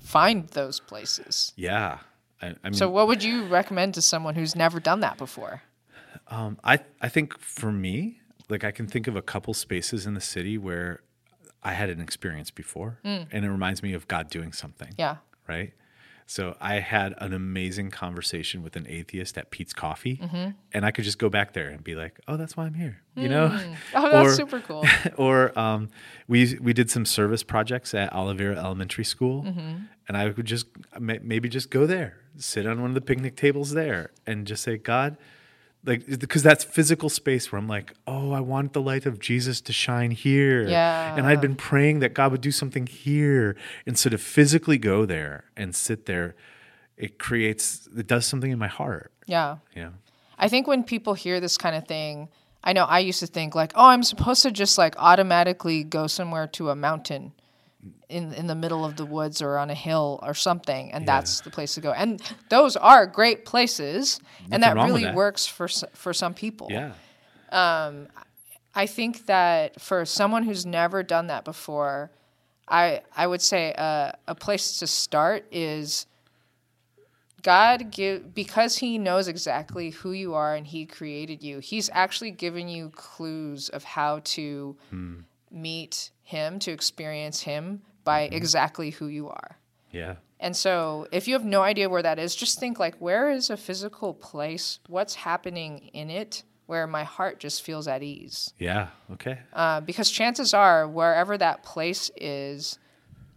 find 0.00 0.48
those 0.48 0.80
places? 0.80 1.52
yeah 1.56 1.98
I, 2.42 2.48
I 2.62 2.68
mean, 2.68 2.74
So 2.74 2.90
what 2.90 3.06
would 3.08 3.24
you 3.24 3.46
recommend 3.46 3.94
to 3.94 4.02
someone 4.02 4.34
who's 4.34 4.54
never 4.54 4.78
done 4.78 5.00
that 5.00 5.16
before? 5.16 5.62
Um, 6.28 6.58
I 6.62 6.80
I 7.00 7.08
think 7.08 7.38
for 7.38 7.72
me, 7.72 8.20
like 8.50 8.62
I 8.64 8.70
can 8.72 8.86
think 8.86 9.06
of 9.06 9.16
a 9.16 9.22
couple 9.22 9.54
spaces 9.54 10.06
in 10.06 10.12
the 10.14 10.20
city 10.20 10.58
where 10.58 11.00
I 11.62 11.72
had 11.72 11.90
an 11.90 12.00
experience 12.00 12.50
before, 12.50 13.00
mm. 13.04 13.26
and 13.30 13.44
it 13.44 13.50
reminds 13.50 13.82
me 13.82 13.92
of 13.92 14.06
God 14.08 14.30
doing 14.30 14.52
something. 14.52 14.92
Yeah. 14.96 15.16
Right. 15.48 15.72
So 16.28 16.56
I 16.60 16.80
had 16.80 17.14
an 17.18 17.32
amazing 17.32 17.92
conversation 17.92 18.64
with 18.64 18.74
an 18.74 18.84
atheist 18.88 19.38
at 19.38 19.52
Peet's 19.52 19.72
Coffee, 19.72 20.16
mm-hmm. 20.16 20.50
and 20.72 20.84
I 20.84 20.90
could 20.90 21.04
just 21.04 21.20
go 21.20 21.28
back 21.28 21.52
there 21.52 21.68
and 21.68 21.84
be 21.84 21.94
like, 21.94 22.18
"Oh, 22.26 22.36
that's 22.36 22.56
why 22.56 22.64
I'm 22.64 22.74
here," 22.74 23.00
you 23.14 23.28
know. 23.28 23.48
Mm. 23.48 23.76
Oh, 23.94 24.10
that's 24.10 24.32
Or- 24.32 24.34
super 24.34 24.60
cool. 24.60 24.84
or 25.16 25.56
um, 25.56 25.88
we 26.26 26.58
we 26.60 26.72
did 26.72 26.90
some 26.90 27.06
service 27.06 27.44
projects 27.44 27.94
at 27.94 28.12
Oliveira 28.12 28.56
Elementary 28.56 29.04
School, 29.04 29.44
mm-hmm. 29.44 29.84
and 30.08 30.16
I 30.16 30.26
would 30.26 30.46
just 30.46 30.66
maybe 30.98 31.48
just 31.48 31.70
go 31.70 31.86
there, 31.86 32.18
sit 32.36 32.66
on 32.66 32.80
one 32.80 32.90
of 32.90 32.94
the 32.94 33.00
picnic 33.00 33.36
tables 33.36 33.70
there, 33.70 34.10
and 34.26 34.48
just 34.48 34.64
say, 34.64 34.78
God, 34.78 35.16
like 35.86 36.18
because 36.18 36.42
that's 36.42 36.64
physical 36.64 37.08
space 37.08 37.50
where 37.50 37.58
I'm 37.58 37.68
like, 37.68 37.94
oh, 38.06 38.32
I 38.32 38.40
want 38.40 38.72
the 38.72 38.82
light 38.82 39.06
of 39.06 39.18
Jesus 39.20 39.60
to 39.62 39.72
shine 39.72 40.10
here, 40.10 40.66
Yeah. 40.68 41.16
and 41.16 41.26
I'd 41.26 41.40
been 41.40 41.54
praying 41.56 42.00
that 42.00 42.12
God 42.12 42.32
would 42.32 42.40
do 42.40 42.50
something 42.50 42.86
here, 42.86 43.56
instead 43.86 44.12
of 44.12 44.20
physically 44.20 44.78
go 44.78 45.06
there 45.06 45.44
and 45.56 45.74
sit 45.74 46.06
there. 46.06 46.34
It 46.96 47.18
creates, 47.18 47.88
it 47.96 48.06
does 48.06 48.24
something 48.26 48.50
in 48.50 48.58
my 48.58 48.68
heart, 48.68 49.12
Yeah. 49.26 49.58
Yeah. 49.74 49.90
I 50.38 50.48
think 50.48 50.66
when 50.66 50.82
people 50.82 51.14
hear 51.14 51.40
this 51.40 51.56
kind 51.58 51.76
of 51.76 51.86
thing, 51.86 52.28
I 52.64 52.72
know 52.72 52.84
I 52.84 52.98
used 52.98 53.20
to 53.20 53.26
think 53.26 53.54
like, 53.54 53.72
oh, 53.74 53.86
I'm 53.86 54.02
supposed 54.02 54.42
to 54.42 54.50
just 54.50 54.76
like 54.78 54.94
automatically 54.98 55.84
go 55.84 56.06
somewhere 56.08 56.46
to 56.48 56.70
a 56.70 56.74
mountain 56.76 57.32
in 58.08 58.32
in 58.32 58.46
the 58.46 58.54
middle 58.54 58.84
of 58.84 58.96
the 58.96 59.04
woods 59.04 59.42
or 59.42 59.58
on 59.58 59.70
a 59.70 59.74
hill 59.74 60.20
or 60.22 60.34
something, 60.34 60.92
and 60.92 61.06
that's 61.06 61.40
the 61.40 61.50
place 61.50 61.74
to 61.74 61.80
go. 61.80 61.92
And 61.92 62.20
those 62.48 62.76
are 62.76 63.06
great 63.06 63.44
places, 63.44 64.20
and 64.50 64.62
that 64.62 64.76
really 64.76 65.04
that. 65.04 65.14
works 65.14 65.46
for 65.46 65.68
for 65.94 66.12
some 66.12 66.34
people. 66.34 66.68
Yeah, 66.70 66.92
I 68.74 68.86
think 68.86 69.26
that 69.26 69.80
for 69.80 70.04
someone 70.04 70.42
who's 70.42 70.66
never 70.66 71.02
done 71.02 71.28
that 71.28 71.44
before, 71.44 72.10
I 72.68 73.02
I 73.16 73.26
would 73.26 73.42
say 73.42 73.72
uh, 73.76 74.12
a 74.26 74.34
place 74.34 74.78
to 74.80 74.86
start 74.86 75.46
is 75.50 76.06
God 77.42 77.90
give 77.90 78.34
because 78.34 78.78
He 78.78 78.98
knows 78.98 79.28
exactly 79.28 79.90
who 79.90 80.12
you 80.12 80.34
are 80.34 80.54
and 80.54 80.66
He 80.66 80.84
created 80.84 81.42
you. 81.42 81.60
He's 81.60 81.88
actually 81.92 82.32
given 82.32 82.68
you 82.68 82.90
clues 82.90 83.68
of 83.68 83.84
how 83.84 84.20
to 84.24 84.76
meet 85.56 86.10
Him, 86.22 86.58
to 86.60 86.70
experience 86.70 87.40
Him 87.42 87.82
by 88.04 88.22
exactly 88.22 88.90
who 88.90 89.06
you 89.08 89.28
are. 89.28 89.58
yeah, 89.90 90.16
And 90.38 90.54
so, 90.56 91.08
if 91.10 91.26
you 91.26 91.34
have 91.34 91.44
no 91.44 91.62
idea 91.62 91.88
where 91.88 92.02
that 92.02 92.18
is, 92.18 92.36
just 92.36 92.60
think 92.60 92.78
like, 92.78 92.94
where 92.98 93.30
is 93.30 93.50
a 93.50 93.56
physical 93.56 94.14
place? 94.14 94.78
What's 94.88 95.14
happening 95.16 95.90
in 95.92 96.10
it 96.10 96.44
where 96.66 96.86
my 96.86 97.04
heart 97.04 97.40
just 97.40 97.62
feels 97.62 97.88
at 97.88 98.02
ease? 98.02 98.52
yeah. 98.58 98.88
Okay. 99.12 99.38
Uh, 99.52 99.80
because 99.80 100.10
chances 100.10 100.52
are, 100.54 100.86
wherever 100.86 101.36
that 101.38 101.62
place 101.62 102.10
is, 102.16 102.78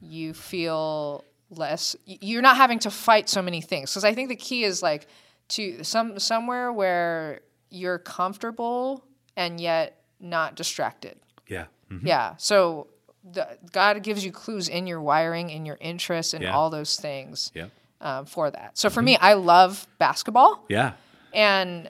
you 0.02 0.34
feel 0.34 1.24
less. 1.50 1.96
You're 2.06 2.42
not 2.42 2.58
having 2.58 2.80
to 2.80 2.92
fight 2.92 3.28
so 3.30 3.42
many 3.42 3.62
things. 3.62 3.92
Because 3.92 4.04
I 4.04 4.14
think 4.14 4.30
the 4.30 4.36
key 4.36 4.64
is 4.64 4.82
like 4.84 5.08
to 5.50 5.84
some 5.84 6.20
somewhere 6.20 6.72
where 6.72 7.42
you're 7.72 8.00
comfortable 8.00 9.04
and 9.36 9.60
yet 9.60 10.02
not 10.20 10.56
distracted. 10.56 11.18
Yeah. 11.48 11.66
Mhm. 11.92 12.02
Yeah. 12.04 12.34
So 12.38 12.88
the, 13.32 13.48
God 13.72 14.02
gives 14.04 14.24
you 14.24 14.32
clues 14.32 14.68
in 14.70 14.88
your 14.88 15.02
wiring, 15.02 15.50
in 15.50 15.66
your 15.66 15.78
interests, 15.82 16.34
and 16.34 16.44
Yeah. 16.44 16.56
all 16.56 16.70
those 16.70 16.96
things 16.98 17.52
Yeah. 17.54 17.66
um, 18.02 18.26
for 18.26 18.50
that. 18.50 18.78
So 18.78 18.90
for 18.90 19.02
me, 19.02 19.18
I 19.18 19.34
love 19.34 19.88
basketball, 19.98 20.64
Yeah. 20.70 20.94
and 21.34 21.90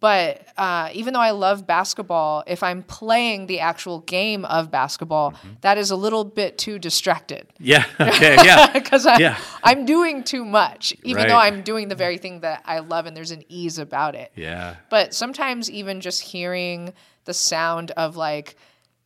but 0.00 0.46
uh, 0.58 0.90
even 0.92 1.14
though 1.14 1.20
I 1.20 1.30
love 1.30 1.66
basketball, 1.66 2.44
if 2.46 2.62
I'm 2.62 2.82
playing 2.82 3.46
the 3.46 3.60
actual 3.60 4.00
game 4.00 4.44
of 4.44 4.70
basketball, 4.70 5.32
that 5.62 5.78
is 5.78 5.90
a 5.90 5.96
little 5.96 6.24
bit 6.24 6.58
too 6.58 6.78
distracted 6.78 7.46
Yeah. 7.58 7.86
Okay. 8.00 8.36
Yeah. 8.44 8.70
because 8.72 9.06
I, 9.06 9.16
Yeah. 9.18 9.38
I'm 9.64 9.86
doing 9.86 10.24
too 10.24 10.44
much, 10.44 10.94
even 11.04 11.26
though 11.26 11.38
I'm 11.38 11.62
doing 11.62 11.88
the 11.88 11.94
very 11.94 12.18
thing 12.18 12.40
that 12.40 12.62
I 12.66 12.80
love, 12.80 13.06
and 13.06 13.16
there's 13.16 13.30
an 13.30 13.44
ease 13.48 13.78
about 13.78 14.14
it. 14.14 14.30
Yeah. 14.36 14.76
But 14.90 15.14
sometimes 15.14 15.70
even 15.70 16.02
just 16.02 16.20
hearing 16.20 16.92
the 17.24 17.32
sound 17.32 17.90
of 17.92 18.14
like 18.14 18.56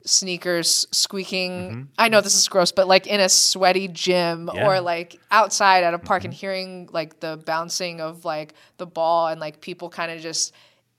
sneakers 0.05 0.87
squeaking. 0.91 1.53
Mm-hmm. 1.53 1.83
I 1.99 2.09
know 2.09 2.21
this 2.21 2.35
is 2.35 2.49
gross, 2.49 2.73
but 2.73 2.89
like 2.89 3.07
in 3.07 3.21
a 3.21 3.29
sweaty 3.29 3.89
gym 3.89 4.51
Yeah. 4.53 4.67
or 4.67 4.81
like 4.81 5.21
outside 5.31 5.85
at 5.85 5.95
a 5.95 5.99
park 5.99 6.25
and 6.25 6.33
mm-hmm. 6.33 6.41
hearing 6.41 6.89
like 6.93 7.21
the 7.21 7.41
bouncing 7.45 8.01
of 8.01 8.25
like 8.25 8.55
the 8.79 8.87
ball 8.87 9.29
and 9.29 9.41
like 9.41 9.61
people 9.61 9.89
kind 9.89 10.11
of 10.13 10.21
just 10.21 10.53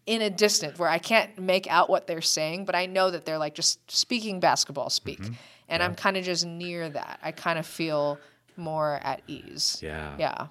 in 0.06 0.22
a 0.22 0.30
distance 0.30 0.78
where 0.78 0.90
I 0.90 1.00
can't 1.00 1.38
make 1.40 1.68
out 1.68 1.90
what 1.90 2.08
they're 2.08 2.22
saying, 2.22 2.66
but 2.66 2.76
I 2.76 2.86
know 2.86 3.12
that 3.12 3.26
they're 3.26 3.38
like 3.38 3.56
just 3.56 3.80
speaking 3.90 4.40
basketball 4.40 4.90
speak. 4.90 5.22
Mm-hmm. 5.22 5.34
And 5.70 5.82
I'm 5.82 5.96
kind 5.96 6.18
of 6.18 6.24
just 6.24 6.46
near 6.46 6.90
that. 6.90 7.20
I 7.24 7.32
kind 7.32 7.58
of 7.58 7.66
feel 7.66 8.20
more 8.58 9.00
at 9.02 9.22
ease. 9.28 9.80
Yeah. 9.82 10.16
Yeah. 10.20 10.48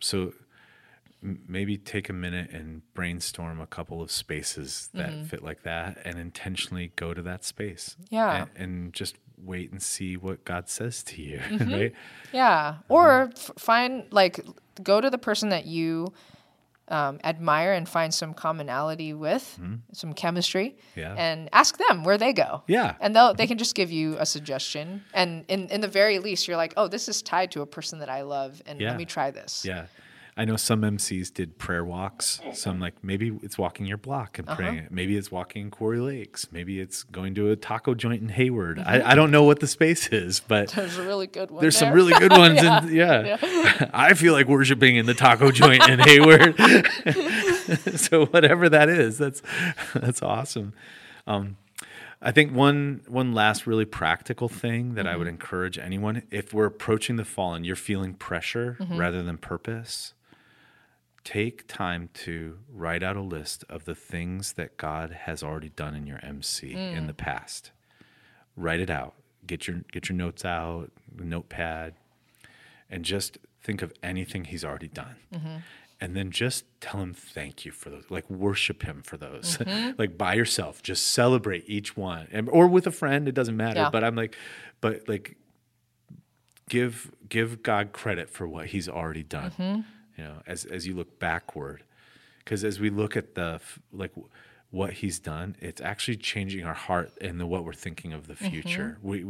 So 0.00 0.18
m- 0.22 0.34
maybe 1.48 1.76
take 1.76 2.08
a 2.08 2.12
minute 2.12 2.50
and 2.50 2.82
brainstorm 2.94 3.60
a 3.60 3.66
couple 3.66 4.00
of 4.02 4.10
spaces 4.10 4.88
that 4.94 5.10
Mm-hmm. 5.10 5.24
fit 5.24 5.42
like 5.42 5.62
that 5.64 5.98
and 6.04 6.18
intentionally 6.18 6.92
go 6.96 7.12
to 7.14 7.22
that 7.22 7.44
space. 7.44 7.96
Yeah. 8.10 8.42
And, 8.42 8.50
and 8.56 8.92
just 8.92 9.16
wait 9.38 9.70
and 9.72 9.82
see 9.82 10.16
what 10.16 10.44
God 10.44 10.68
says 10.68 11.02
to 11.04 11.22
you, 11.22 11.38
Mm-hmm. 11.48 11.72
right? 11.72 11.92
Yeah. 12.32 12.76
Or 12.88 13.30
f- 13.36 13.50
find 13.58 14.04
like 14.10 14.40
go 14.82 15.00
to 15.00 15.10
the 15.10 15.18
person 15.18 15.48
that 15.50 15.66
you 15.66 16.12
um, 16.88 17.18
admire 17.24 17.72
and 17.72 17.88
find 17.88 18.14
some 18.14 18.32
commonality 18.32 19.12
with, 19.12 19.58
some 19.92 20.12
chemistry, 20.12 20.76
Mm-hmm. 20.92 21.00
Yeah. 21.00 21.14
and 21.18 21.48
ask 21.52 21.76
them 21.78 22.04
where 22.04 22.16
they 22.18 22.32
go. 22.32 22.62
Yeah. 22.68 22.94
And 23.00 23.16
they'll 23.16 23.34
they 23.34 23.48
can 23.48 23.58
just 23.58 23.74
give 23.74 23.90
you 23.90 24.16
a 24.20 24.26
suggestion. 24.26 25.02
And 25.12 25.44
in, 25.48 25.68
in 25.70 25.80
the 25.80 25.88
very 25.88 26.20
least, 26.20 26.46
you're 26.46 26.56
like, 26.56 26.72
oh, 26.76 26.86
this 26.86 27.08
is 27.08 27.20
tied 27.22 27.50
to 27.52 27.62
a 27.62 27.66
person 27.66 27.98
that 27.98 28.08
I 28.08 28.22
love, 28.22 28.62
and 28.66 28.80
Yeah. 28.80 28.90
let 28.90 28.96
me 28.98 29.04
try 29.04 29.32
this. 29.32 29.64
Yeah. 29.64 29.86
I 30.38 30.44
know 30.44 30.56
some 30.56 30.82
MCs 30.82 31.32
did 31.32 31.56
prayer 31.56 31.82
walks. 31.82 32.40
Some 32.52 32.78
like 32.78 33.02
maybe 33.02 33.38
it's 33.42 33.56
walking 33.56 33.86
your 33.86 33.96
block 33.96 34.38
and 34.38 34.46
uh-huh. 34.46 34.56
praying 34.56 34.76
it. 34.76 34.92
Maybe 34.92 35.16
it's 35.16 35.30
walking 35.30 35.70
Quarry 35.70 35.98
Lakes. 35.98 36.48
Maybe 36.52 36.78
it's 36.78 37.04
going 37.04 37.34
to 37.36 37.50
a 37.50 37.56
taco 37.56 37.94
joint 37.94 38.20
in 38.20 38.28
Hayward. 38.28 38.78
I, 38.78 38.98
mm-hmm. 38.98 39.08
I 39.08 39.14
don't 39.14 39.30
know 39.30 39.44
what 39.44 39.60
the 39.60 39.66
space 39.66 40.08
is, 40.08 40.40
but 40.40 40.68
There's 40.72 40.98
a 40.98 41.02
really 41.02 41.26
good 41.26 41.50
one. 41.50 41.62
there's 41.62 41.76
some 41.76 41.90
really 41.90 42.12
good 42.12 42.32
ones. 42.36 42.62
Yeah. 42.62 42.78
And 42.80 42.90
yeah, 42.90 43.90
I 43.94 44.12
feel 44.12 44.34
like 44.34 44.46
worshiping 44.46 44.96
in 44.96 45.06
the 45.06 45.14
taco 45.14 45.50
joint 45.50 45.88
in 45.88 46.00
Hayward. 46.00 46.54
so 47.98 48.26
whatever 48.26 48.68
that 48.68 48.90
is, 48.90 49.16
that's 49.16 49.42
that's 49.94 50.20
awesome. 50.22 50.74
Um, 51.26 51.56
I 52.20 52.32
think 52.32 52.52
one 52.52 53.00
one 53.08 53.32
last 53.32 53.66
really 53.66 53.86
practical 53.86 54.50
thing 54.50 54.94
that 54.94 55.06
I 55.06 55.16
would 55.16 55.26
mm-hmm. 55.26 55.34
encourage 55.34 55.78
anyone 55.78 56.24
if 56.30 56.52
we're 56.52 56.66
approaching 56.66 57.16
the 57.16 57.24
fall 57.24 57.54
and 57.54 57.64
you're 57.64 57.76
feeling 57.76 58.12
pressure 58.12 58.76
mm-hmm. 58.78 58.98
rather 58.98 59.22
than 59.22 59.38
purpose, 59.38 60.12
take 61.26 61.66
time 61.66 62.08
to 62.14 62.56
write 62.72 63.02
out 63.02 63.16
a 63.16 63.20
list 63.20 63.64
of 63.68 63.84
the 63.84 63.96
things 63.96 64.52
that 64.52 64.76
God 64.76 65.10
has 65.10 65.42
already 65.42 65.70
done 65.70 65.96
in 65.96 66.06
your 66.06 66.24
MC 66.24 66.72
in 66.72 67.02
mm. 67.02 67.06
the 67.08 67.14
past. 67.14 67.72
Write 68.56 68.78
it 68.78 68.90
out. 68.90 69.14
Get 69.44 69.66
your 69.66 69.78
get 69.92 70.08
your 70.08 70.16
notes 70.16 70.44
out, 70.44 70.92
notepad, 71.18 71.94
and 72.88 73.04
just 73.04 73.38
think 73.60 73.82
of 73.82 73.92
anything 74.04 74.44
he's 74.44 74.64
already 74.64 74.86
done. 74.86 75.16
Mm-hmm. 75.34 75.56
And 76.00 76.14
then 76.14 76.30
just 76.30 76.64
tell 76.80 77.00
him 77.00 77.12
thank 77.12 77.64
you 77.64 77.72
for 77.72 77.90
those. 77.90 78.04
Like 78.08 78.30
worship 78.30 78.84
him 78.84 79.02
for 79.02 79.16
those. 79.16 79.58
Mm-hmm. 79.66 79.98
like 79.98 80.16
by 80.16 80.34
yourself, 80.34 80.80
just 80.80 81.08
celebrate 81.08 81.64
each 81.66 81.96
one. 81.96 82.28
And, 82.30 82.48
or 82.48 82.68
with 82.68 82.86
a 82.86 82.92
friend, 82.92 83.26
it 83.26 83.34
doesn't 83.34 83.56
matter. 83.56 83.80
Yeah. 83.80 83.90
But 83.90 84.04
I'm 84.04 84.14
like, 84.14 84.36
but 84.80 85.08
like 85.08 85.36
give 86.68 87.10
give 87.28 87.64
God 87.64 87.92
credit 87.92 88.30
for 88.30 88.46
what 88.46 88.66
he's 88.66 88.88
already 88.88 89.24
done. 89.24 89.50
Mm-hmm. 89.50 89.80
You 90.16 90.24
know, 90.24 90.42
as 90.46 90.64
as 90.64 90.86
you 90.86 90.94
look 90.94 91.18
backward. 91.18 91.82
Because 92.38 92.62
as 92.62 92.78
we 92.78 92.90
look 92.90 93.16
at 93.16 93.34
the 93.34 93.60
like 93.92 94.12
what 94.70 94.94
he's 94.94 95.18
done, 95.18 95.56
it's 95.60 95.80
actually 95.80 96.16
changing 96.16 96.64
our 96.64 96.74
heart 96.74 97.12
and 97.20 97.40
the 97.40 97.46
what 97.46 97.64
we're 97.64 97.72
thinking 97.72 98.12
of 98.12 98.26
the 98.26 98.34
mm-hmm. 98.34 98.48
future. 98.48 98.98
We 99.02 99.26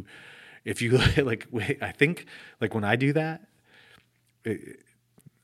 if 0.64 0.82
you 0.82 0.92
look 0.92 1.16
at 1.18 1.26
like 1.26 1.46
we- 1.50 1.78
I 1.80 1.92
think 1.92 2.26
like 2.60 2.74
when 2.74 2.84
I 2.84 2.96
do 2.96 3.12
that, 3.14 3.42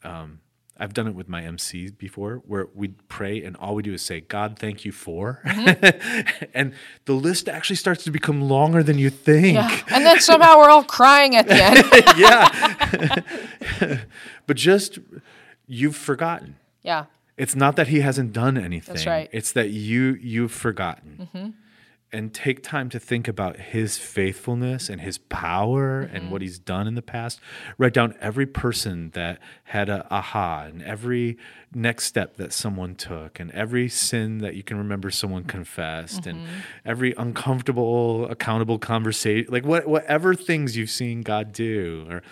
um, 0.04 0.40
I've 0.78 0.94
done 0.94 1.06
it 1.06 1.14
with 1.14 1.28
my 1.28 1.42
MCs 1.42 1.96
before 1.96 2.42
where 2.46 2.68
we 2.74 2.88
pray 3.08 3.42
and 3.42 3.56
all 3.56 3.74
we 3.74 3.82
do 3.82 3.92
is 3.92 4.02
say, 4.02 4.20
God, 4.20 4.58
thank 4.58 4.84
you 4.84 4.92
for. 4.92 5.40
Mm-hmm. 5.44 6.46
and 6.54 6.74
the 7.04 7.12
list 7.12 7.48
actually 7.48 7.76
starts 7.76 8.04
to 8.04 8.10
become 8.10 8.40
longer 8.40 8.82
than 8.82 8.98
you 8.98 9.10
think. 9.10 9.54
Yeah. 9.54 9.80
And 9.88 10.04
then 10.04 10.20
somehow 10.20 10.58
we're 10.58 10.70
all 10.70 10.84
crying 10.84 11.36
at 11.36 11.46
the 11.46 11.62
end. 11.62 11.84
yeah. 13.88 13.98
but 14.46 14.56
just, 14.56 14.98
you've 15.66 15.96
forgotten. 15.96 16.56
yeah. 16.82 17.06
It's 17.38 17.56
not 17.56 17.76
that 17.76 17.88
he 17.88 18.00
hasn't 18.00 18.34
done 18.34 18.58
anything. 18.58 18.94
That's 18.94 19.06
right. 19.06 19.28
It's 19.32 19.52
that 19.52 19.70
you 19.70 20.18
you've 20.20 20.52
forgotten. 20.52 21.28
Mm-hmm. 21.34 21.50
And 22.12 22.34
take 22.34 22.62
time 22.62 22.90
to 22.90 23.00
think 23.00 23.26
about 23.26 23.56
his 23.56 23.96
faithfulness 23.96 24.90
and 24.90 25.00
his 25.00 25.16
power 25.16 26.00
and 26.00 26.30
what 26.30 26.40
mm-hmm. 26.40 26.42
he's 26.42 26.58
done 26.58 26.86
in 26.86 26.94
the 26.94 27.00
past. 27.00 27.40
Write 27.78 27.94
down 27.94 28.14
every 28.20 28.44
person 28.44 29.10
that 29.14 29.38
had 29.64 29.88
a 29.88 30.06
aha 30.12 30.64
and 30.68 30.82
every 30.82 31.38
next 31.74 32.06
step 32.06 32.36
that 32.36 32.52
someone 32.52 32.94
took 32.94 33.40
and 33.40 33.50
every 33.52 33.88
sin 33.88 34.38
that 34.38 34.54
you 34.54 34.62
can 34.62 34.76
remember 34.76 35.10
someone 35.10 35.44
confessed 35.44 36.26
and 36.26 36.40
mm-hmm. 36.40 36.60
every 36.84 37.14
uncomfortable 37.16 38.26
accountable 38.26 38.78
conversation 38.78 39.50
like 39.52 39.64
what 39.64 39.86
whatever 39.86 40.34
things 40.34 40.76
you've 40.76 40.90
seen 40.90 41.22
God 41.22 41.52
do 41.52 42.06
or 42.10 42.22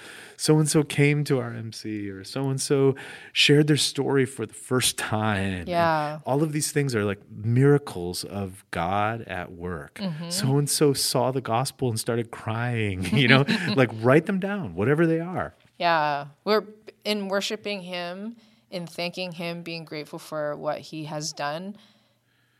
so 0.40 0.58
and 0.58 0.66
so 0.66 0.82
came 0.82 1.22
to 1.24 1.38
our 1.38 1.52
MC 1.52 2.08
or 2.08 2.24
so 2.24 2.48
and 2.48 2.58
so 2.58 2.94
shared 3.30 3.66
their 3.66 3.76
story 3.76 4.24
for 4.24 4.46
the 4.46 4.54
first 4.54 4.96
time. 4.96 5.52
And 5.52 5.68
Yeah. 5.68 6.20
all 6.24 6.42
of 6.42 6.52
these 6.52 6.72
things 6.72 6.94
are 6.94 7.04
like 7.04 7.20
miracles 7.30 8.24
of 8.24 8.64
God 8.70 9.20
at 9.22 9.52
work. 9.52 10.00
So 10.30 10.56
and 10.56 10.68
so 10.68 10.94
saw 10.94 11.30
the 11.30 11.42
gospel 11.42 11.90
and 11.90 12.00
started 12.00 12.30
crying, 12.30 13.04
you 13.14 13.28
know, 13.32 13.44
like 13.76 13.90
write 14.00 14.24
them 14.24 14.40
down, 14.40 14.74
whatever 14.74 15.06
they 15.06 15.20
are. 15.20 15.54
Yeah. 15.78 16.28
We're 16.44 16.64
in 17.04 17.28
worshiping 17.28 17.82
him, 17.82 18.36
in 18.70 18.86
thanking 18.86 19.32
him, 19.32 19.62
being 19.62 19.84
grateful 19.84 20.18
for 20.18 20.56
what 20.56 20.78
he 20.78 21.04
has 21.04 21.32
done. 21.32 21.76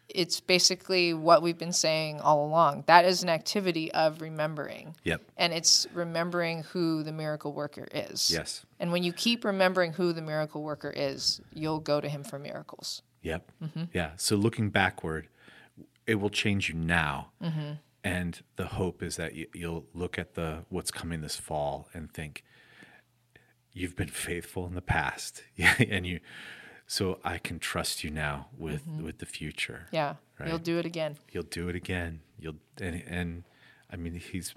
It's 0.08 0.40
basically 0.40 1.14
what 1.14 1.40
we've 1.40 1.56
been 1.56 1.72
saying 1.72 2.20
all 2.20 2.44
along. 2.44 2.82
That 2.88 3.04
is 3.04 3.22
an 3.22 3.28
activity 3.28 3.92
of 3.92 4.20
remembering. 4.20 4.96
Yep. 5.04 5.22
And 5.36 5.52
it's 5.52 5.86
remembering 5.94 6.64
who 6.64 7.04
the 7.04 7.12
miracle 7.12 7.52
worker 7.52 7.86
is. 7.94 8.28
Yes. 8.28 8.66
And 8.80 8.90
when 8.90 9.04
you 9.04 9.12
keep 9.12 9.44
remembering 9.44 9.92
who 9.92 10.12
the 10.12 10.22
miracle 10.22 10.64
worker 10.64 10.92
is, 10.94 11.40
you'll 11.54 11.78
go 11.78 12.00
to 12.00 12.08
him 12.08 12.24
for 12.24 12.40
miracles. 12.40 13.02
Yep. 13.22 13.52
Mm-hmm. 13.62 13.84
Yeah. 13.92 14.10
So 14.16 14.34
looking 14.34 14.70
backward, 14.70 15.28
it 16.08 16.16
will 16.16 16.30
change 16.30 16.68
you 16.68 16.74
now. 16.74 17.28
Mm-hmm. 17.40 17.74
And 18.02 18.40
the 18.56 18.66
hope 18.66 19.04
is 19.04 19.14
that 19.16 19.34
you'll 19.54 19.84
look 19.94 20.18
at 20.18 20.34
the 20.34 20.64
what's 20.70 20.90
coming 20.90 21.20
this 21.20 21.36
fall 21.36 21.88
and 21.94 22.10
think, 22.10 22.42
you've 23.72 23.96
been 23.96 24.08
faithful 24.08 24.66
in 24.66 24.74
the 24.74 24.82
past. 24.82 25.42
Yeah. 25.56 25.74
And 25.78 26.06
you 26.06 26.20
so 26.86 27.20
I 27.22 27.38
can 27.38 27.58
trust 27.58 28.02
you 28.02 28.10
now 28.10 28.48
with 28.56 28.86
mm-hmm. 28.86 29.04
with 29.04 29.18
the 29.18 29.26
future. 29.26 29.86
Yeah. 29.92 30.14
You'll 30.44 30.58
do 30.58 30.78
it 30.78 30.86
again. 30.86 31.18
You'll 31.30 31.42
do 31.42 31.68
it 31.68 31.76
again. 31.76 32.20
You'll 32.38 32.56
and, 32.80 33.02
and 33.06 33.44
I 33.92 33.96
mean 33.96 34.14
he's 34.14 34.54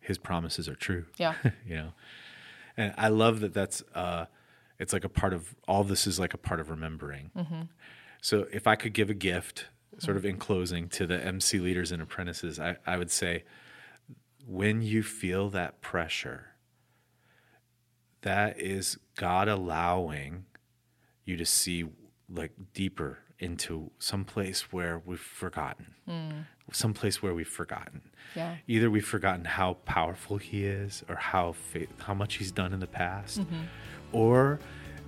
his 0.00 0.18
promises 0.18 0.68
are 0.68 0.74
true. 0.74 1.06
Yeah. 1.18 1.34
you 1.66 1.76
know. 1.76 1.92
And 2.76 2.94
I 2.96 3.08
love 3.08 3.40
that 3.40 3.52
that's 3.52 3.82
uh 3.94 4.26
it's 4.78 4.92
like 4.92 5.04
a 5.04 5.08
part 5.08 5.32
of 5.32 5.54
all 5.68 5.84
this 5.84 6.06
is 6.06 6.18
like 6.18 6.34
a 6.34 6.38
part 6.38 6.60
of 6.60 6.70
remembering. 6.70 7.30
Mm-hmm. 7.36 7.62
So 8.20 8.46
if 8.52 8.66
I 8.66 8.74
could 8.74 8.92
give 8.92 9.10
a 9.10 9.14
gift 9.14 9.66
sort 9.98 10.16
mm-hmm. 10.16 10.26
of 10.26 10.30
in 10.30 10.36
closing 10.38 10.88
to 10.90 11.06
the 11.06 11.22
MC 11.24 11.58
leaders 11.58 11.92
and 11.92 12.02
apprentices, 12.02 12.58
I, 12.58 12.76
I 12.86 12.96
would 12.96 13.10
say 13.10 13.44
when 14.46 14.82
you 14.82 15.02
feel 15.02 15.48
that 15.50 15.80
pressure, 15.80 16.55
that 18.26 18.60
is 18.60 18.98
God 19.14 19.46
allowing 19.46 20.46
you 21.24 21.36
to 21.36 21.46
see 21.46 21.84
like 22.28 22.50
deeper 22.74 23.20
into 23.38 23.92
some 24.00 24.24
place 24.24 24.72
where 24.72 25.00
we've 25.06 25.20
forgotten, 25.20 25.94
hmm. 26.08 26.40
some 26.72 26.92
place 26.92 27.22
where 27.22 27.34
we've 27.34 27.46
forgotten. 27.46 28.02
Yeah. 28.34 28.56
Either 28.66 28.90
we've 28.90 29.06
forgotten 29.06 29.44
how 29.44 29.74
powerful 29.84 30.38
He 30.38 30.64
is, 30.64 31.04
or 31.08 31.14
how 31.14 31.52
fa- 31.52 31.86
how 31.98 32.14
much 32.14 32.34
He's 32.34 32.50
done 32.50 32.72
in 32.72 32.80
the 32.80 32.88
past, 32.88 33.38
mm-hmm. 33.38 33.62
or 34.10 34.58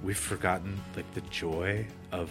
we've 0.05 0.17
forgotten 0.17 0.81
like 0.95 1.13
the 1.15 1.23
joy 1.23 1.89
of 2.13 2.31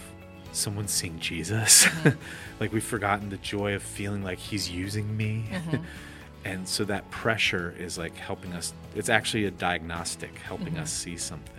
someone 0.53 0.87
seeing 0.87 1.19
Jesus. 1.19 1.83
Mm-hmm. 1.83 2.17
like 2.61 2.71
we've 2.71 2.81
forgotten 2.81 3.27
the 3.27 3.37
joy 3.37 3.75
of 3.75 3.83
feeling 3.83 4.23
like 4.23 4.39
He's 4.39 4.69
using 4.69 5.17
me. 5.17 5.49
Mm-hmm. 5.51 5.77
and 6.45 6.67
so 6.67 6.83
that 6.85 7.09
pressure 7.11 7.73
is 7.77 7.97
like 7.97 8.15
helping 8.15 8.53
us. 8.53 8.73
It's 8.95 9.09
actually 9.09 9.45
a 9.45 9.51
diagnostic, 9.51 10.37
helping 10.39 10.77
us 10.77 10.91
see 10.91 11.17
something 11.17 11.53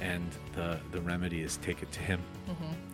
and 0.00 0.30
the 0.54 0.78
the 0.92 1.00
remedy 1.00 1.42
is 1.42 1.56
take 1.56 1.82
it 1.82 1.90
to 1.90 1.98
him 1.98 2.22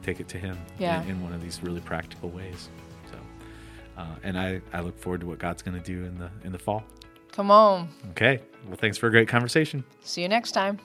take 0.03 0.21
it 0.21 0.29
to 0.29 0.39
him 0.39 0.57
Yeah. 0.79 1.03
in, 1.03 1.11
in 1.11 1.23
one 1.23 1.35
of 1.35 1.43
these 1.43 1.63
really 1.63 1.81
practical 1.83 2.31
ways 2.31 2.71
so 3.11 3.19
uh, 3.99 4.07
and 4.23 4.39
I, 4.39 4.63
I 4.73 4.81
look 4.81 4.99
forward 4.99 5.21
to 5.21 5.27
what 5.27 5.39
god's 5.39 5.61
going 5.61 5.79
to 5.79 5.85
do 5.85 6.07
in 6.07 6.17
the 6.19 6.31
in 6.45 6.51
the 6.53 6.59
fall 6.59 6.83
Come 7.31 7.51
on. 7.51 7.91
okay 8.13 8.41
well 8.67 8.79
thanks 8.79 8.97
for 8.97 9.09
a 9.09 9.11
great 9.11 9.29
conversation 9.29 9.85
See 10.03 10.23
you 10.23 10.29
next 10.31 10.53
time. 10.53 10.79